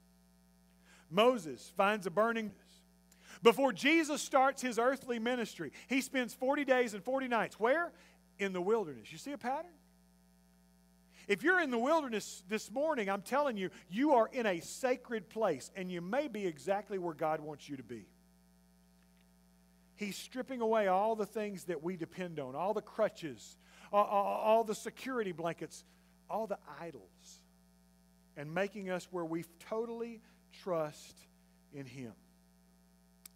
Moses 1.10 1.72
finds 1.76 2.06
a 2.06 2.10
burning. 2.10 2.52
Before 3.42 3.72
Jesus 3.72 4.20
starts 4.20 4.60
his 4.60 4.78
earthly 4.78 5.18
ministry, 5.18 5.72
he 5.86 6.00
spends 6.00 6.34
40 6.34 6.64
days 6.64 6.94
and 6.94 7.02
40 7.02 7.28
nights. 7.28 7.58
Where? 7.58 7.92
In 8.38 8.52
the 8.52 8.60
wilderness. 8.60 9.10
You 9.12 9.18
see 9.18 9.32
a 9.32 9.38
pattern? 9.38 9.70
If 11.26 11.42
you're 11.42 11.60
in 11.60 11.70
the 11.70 11.78
wilderness 11.78 12.42
this 12.48 12.70
morning, 12.70 13.08
I'm 13.08 13.22
telling 13.22 13.56
you, 13.56 13.70
you 13.88 14.14
are 14.14 14.28
in 14.32 14.46
a 14.46 14.60
sacred 14.60 15.28
place, 15.28 15.70
and 15.74 15.90
you 15.90 16.00
may 16.00 16.28
be 16.28 16.46
exactly 16.46 16.98
where 16.98 17.14
God 17.14 17.40
wants 17.40 17.68
you 17.68 17.76
to 17.76 17.82
be. 17.82 18.06
He's 19.96 20.16
stripping 20.16 20.60
away 20.60 20.88
all 20.88 21.14
the 21.14 21.26
things 21.26 21.64
that 21.64 21.82
we 21.82 21.96
depend 21.96 22.40
on, 22.40 22.54
all 22.54 22.74
the 22.74 22.82
crutches, 22.82 23.56
all, 23.92 24.04
all, 24.04 24.64
the 24.64 24.74
security 24.74 25.32
blankets, 25.32 25.84
all 26.28 26.46
the 26.46 26.58
idols, 26.80 27.40
and 28.36 28.52
making 28.52 28.90
us 28.90 29.06
where 29.10 29.24
we 29.24 29.44
totally 29.68 30.20
trust 30.62 31.16
in 31.72 31.86
Him. 31.86 32.12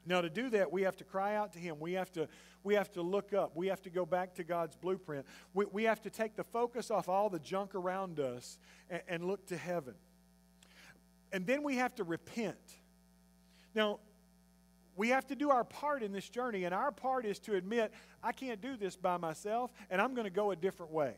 Now, 0.08 0.22
to 0.22 0.30
do 0.30 0.48
that, 0.50 0.72
we 0.72 0.82
have 0.82 0.96
to 0.96 1.04
cry 1.04 1.36
out 1.36 1.52
to 1.52 1.58
Him. 1.58 1.78
We 1.78 1.92
have 1.92 2.10
to, 2.12 2.28
we 2.64 2.74
have 2.74 2.90
to 2.92 3.02
look 3.02 3.34
up. 3.34 3.54
We 3.54 3.66
have 3.66 3.82
to 3.82 3.90
go 3.90 4.06
back 4.06 4.34
to 4.36 4.44
God's 4.44 4.74
blueprint. 4.74 5.26
We, 5.52 5.66
we 5.70 5.84
have 5.84 6.00
to 6.02 6.10
take 6.10 6.34
the 6.34 6.44
focus 6.44 6.90
off 6.90 7.10
all 7.10 7.28
the 7.28 7.38
junk 7.38 7.74
around 7.74 8.18
us 8.18 8.58
and, 8.88 9.02
and 9.06 9.24
look 9.26 9.46
to 9.48 9.56
heaven. 9.56 9.94
And 11.30 11.46
then 11.46 11.62
we 11.62 11.76
have 11.76 11.94
to 11.96 12.04
repent. 12.04 12.56
Now, 13.74 14.00
we 14.96 15.10
have 15.10 15.26
to 15.26 15.36
do 15.36 15.50
our 15.50 15.62
part 15.62 16.02
in 16.02 16.10
this 16.10 16.28
journey, 16.28 16.64
and 16.64 16.74
our 16.74 16.90
part 16.90 17.26
is 17.26 17.38
to 17.40 17.54
admit, 17.54 17.92
I 18.22 18.32
can't 18.32 18.62
do 18.62 18.78
this 18.78 18.96
by 18.96 19.18
myself, 19.18 19.70
and 19.90 20.00
I'm 20.00 20.14
going 20.14 20.24
to 20.24 20.30
go 20.30 20.52
a 20.52 20.56
different 20.56 20.90
way. 20.90 21.14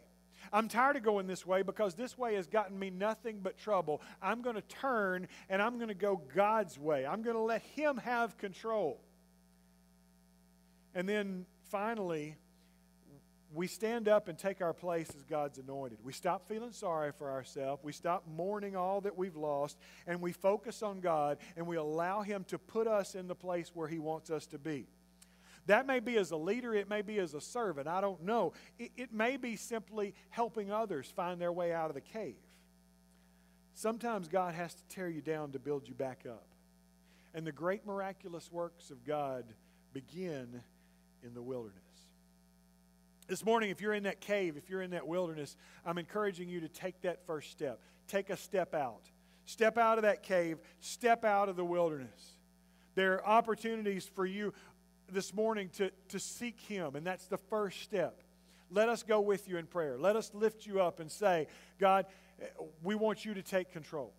I'm 0.52 0.68
tired 0.68 0.96
of 0.96 1.02
going 1.02 1.26
this 1.26 1.46
way 1.46 1.62
because 1.62 1.94
this 1.94 2.16
way 2.16 2.34
has 2.34 2.46
gotten 2.46 2.78
me 2.78 2.90
nothing 2.90 3.40
but 3.42 3.58
trouble. 3.58 4.02
I'm 4.22 4.42
going 4.42 4.56
to 4.56 4.62
turn 4.62 5.28
and 5.48 5.62
I'm 5.62 5.76
going 5.76 5.88
to 5.88 5.94
go 5.94 6.20
God's 6.34 6.78
way. 6.78 7.06
I'm 7.06 7.22
going 7.22 7.36
to 7.36 7.42
let 7.42 7.62
Him 7.62 7.98
have 7.98 8.36
control. 8.38 9.00
And 10.94 11.08
then 11.08 11.46
finally, 11.70 12.36
we 13.52 13.66
stand 13.66 14.08
up 14.08 14.28
and 14.28 14.38
take 14.38 14.60
our 14.60 14.72
place 14.72 15.10
as 15.16 15.24
God's 15.24 15.58
anointed. 15.58 15.98
We 16.04 16.12
stop 16.12 16.48
feeling 16.48 16.72
sorry 16.72 17.12
for 17.12 17.30
ourselves. 17.30 17.82
We 17.82 17.92
stop 17.92 18.24
mourning 18.28 18.76
all 18.76 19.00
that 19.00 19.16
we've 19.16 19.36
lost, 19.36 19.76
and 20.06 20.20
we 20.20 20.32
focus 20.32 20.82
on 20.82 21.00
God 21.00 21.38
and 21.56 21.66
we 21.66 21.76
allow 21.76 22.22
Him 22.22 22.44
to 22.44 22.58
put 22.58 22.86
us 22.86 23.14
in 23.14 23.26
the 23.26 23.34
place 23.34 23.72
where 23.74 23.88
He 23.88 23.98
wants 23.98 24.30
us 24.30 24.46
to 24.48 24.58
be. 24.58 24.86
That 25.66 25.86
may 25.86 26.00
be 26.00 26.16
as 26.16 26.30
a 26.30 26.36
leader, 26.36 26.74
it 26.74 26.88
may 26.88 27.02
be 27.02 27.18
as 27.18 27.34
a 27.34 27.40
servant. 27.40 27.86
I 27.86 28.00
don't 28.00 28.22
know. 28.22 28.52
It, 28.78 28.90
it 28.96 29.12
may 29.12 29.36
be 29.36 29.56
simply 29.56 30.14
helping 30.30 30.72
others 30.72 31.12
find 31.14 31.40
their 31.40 31.52
way 31.52 31.72
out 31.72 31.90
of 31.90 31.94
the 31.94 32.00
cave. 32.00 32.36
Sometimes 33.74 34.28
God 34.28 34.54
has 34.54 34.74
to 34.74 34.84
tear 34.88 35.08
you 35.08 35.20
down 35.20 35.52
to 35.52 35.58
build 35.58 35.88
you 35.88 35.94
back 35.94 36.24
up. 36.28 36.46
And 37.34 37.46
the 37.46 37.52
great 37.52 37.86
miraculous 37.86 38.50
works 38.50 38.90
of 38.90 39.04
God 39.04 39.44
begin 39.92 40.62
in 41.22 41.34
the 41.34 41.42
wilderness. 41.42 41.76
This 43.28 43.44
morning, 43.44 43.70
if 43.70 43.80
you're 43.80 43.94
in 43.94 44.02
that 44.02 44.20
cave, 44.20 44.56
if 44.56 44.68
you're 44.68 44.82
in 44.82 44.90
that 44.90 45.06
wilderness, 45.06 45.56
I'm 45.86 45.98
encouraging 45.98 46.48
you 46.48 46.60
to 46.60 46.68
take 46.68 47.00
that 47.02 47.24
first 47.26 47.52
step. 47.52 47.80
Take 48.08 48.28
a 48.28 48.36
step 48.36 48.74
out. 48.74 49.08
Step 49.46 49.78
out 49.78 49.98
of 49.98 50.02
that 50.02 50.22
cave, 50.22 50.58
step 50.80 51.24
out 51.24 51.48
of 51.48 51.56
the 51.56 51.64
wilderness. 51.64 52.36
There 52.94 53.14
are 53.14 53.26
opportunities 53.26 54.08
for 54.14 54.24
you 54.24 54.52
this 55.12 55.34
morning 55.34 55.70
to, 55.76 55.90
to 56.08 56.18
seek 56.18 56.60
Him, 56.60 56.96
and 56.96 57.06
that's 57.06 57.26
the 57.26 57.38
first 57.38 57.82
step. 57.82 58.22
Let 58.70 58.88
us 58.88 59.02
go 59.02 59.20
with 59.20 59.48
you 59.48 59.56
in 59.56 59.66
prayer. 59.66 59.98
Let 59.98 60.16
us 60.16 60.30
lift 60.32 60.66
you 60.66 60.80
up 60.80 61.00
and 61.00 61.10
say, 61.10 61.48
God, 61.78 62.06
we 62.82 62.94
want 62.94 63.24
you 63.24 63.34
to 63.34 63.42
take 63.42 63.72
control. 63.72 64.12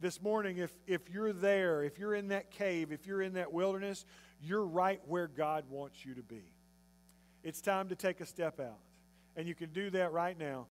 This 0.00 0.22
morning, 0.22 0.56
if, 0.56 0.72
if 0.86 1.10
you're 1.10 1.32
there, 1.32 1.84
if 1.84 1.98
you're 1.98 2.14
in 2.14 2.28
that 2.28 2.50
cave, 2.50 2.90
if 2.90 3.06
you're 3.06 3.20
in 3.20 3.34
that 3.34 3.52
wilderness, 3.52 4.06
you're 4.42 4.64
right 4.64 5.00
where 5.06 5.28
God 5.28 5.64
wants 5.68 6.06
you 6.06 6.14
to 6.14 6.22
be. 6.22 6.42
It's 7.42 7.60
time 7.60 7.88
to 7.90 7.94
take 7.94 8.20
a 8.20 8.26
step 8.26 8.60
out. 8.60 8.78
And 9.36 9.46
you 9.46 9.54
can 9.54 9.70
do 9.72 9.90
that 9.90 10.12
right 10.12 10.38
now. 10.38 10.66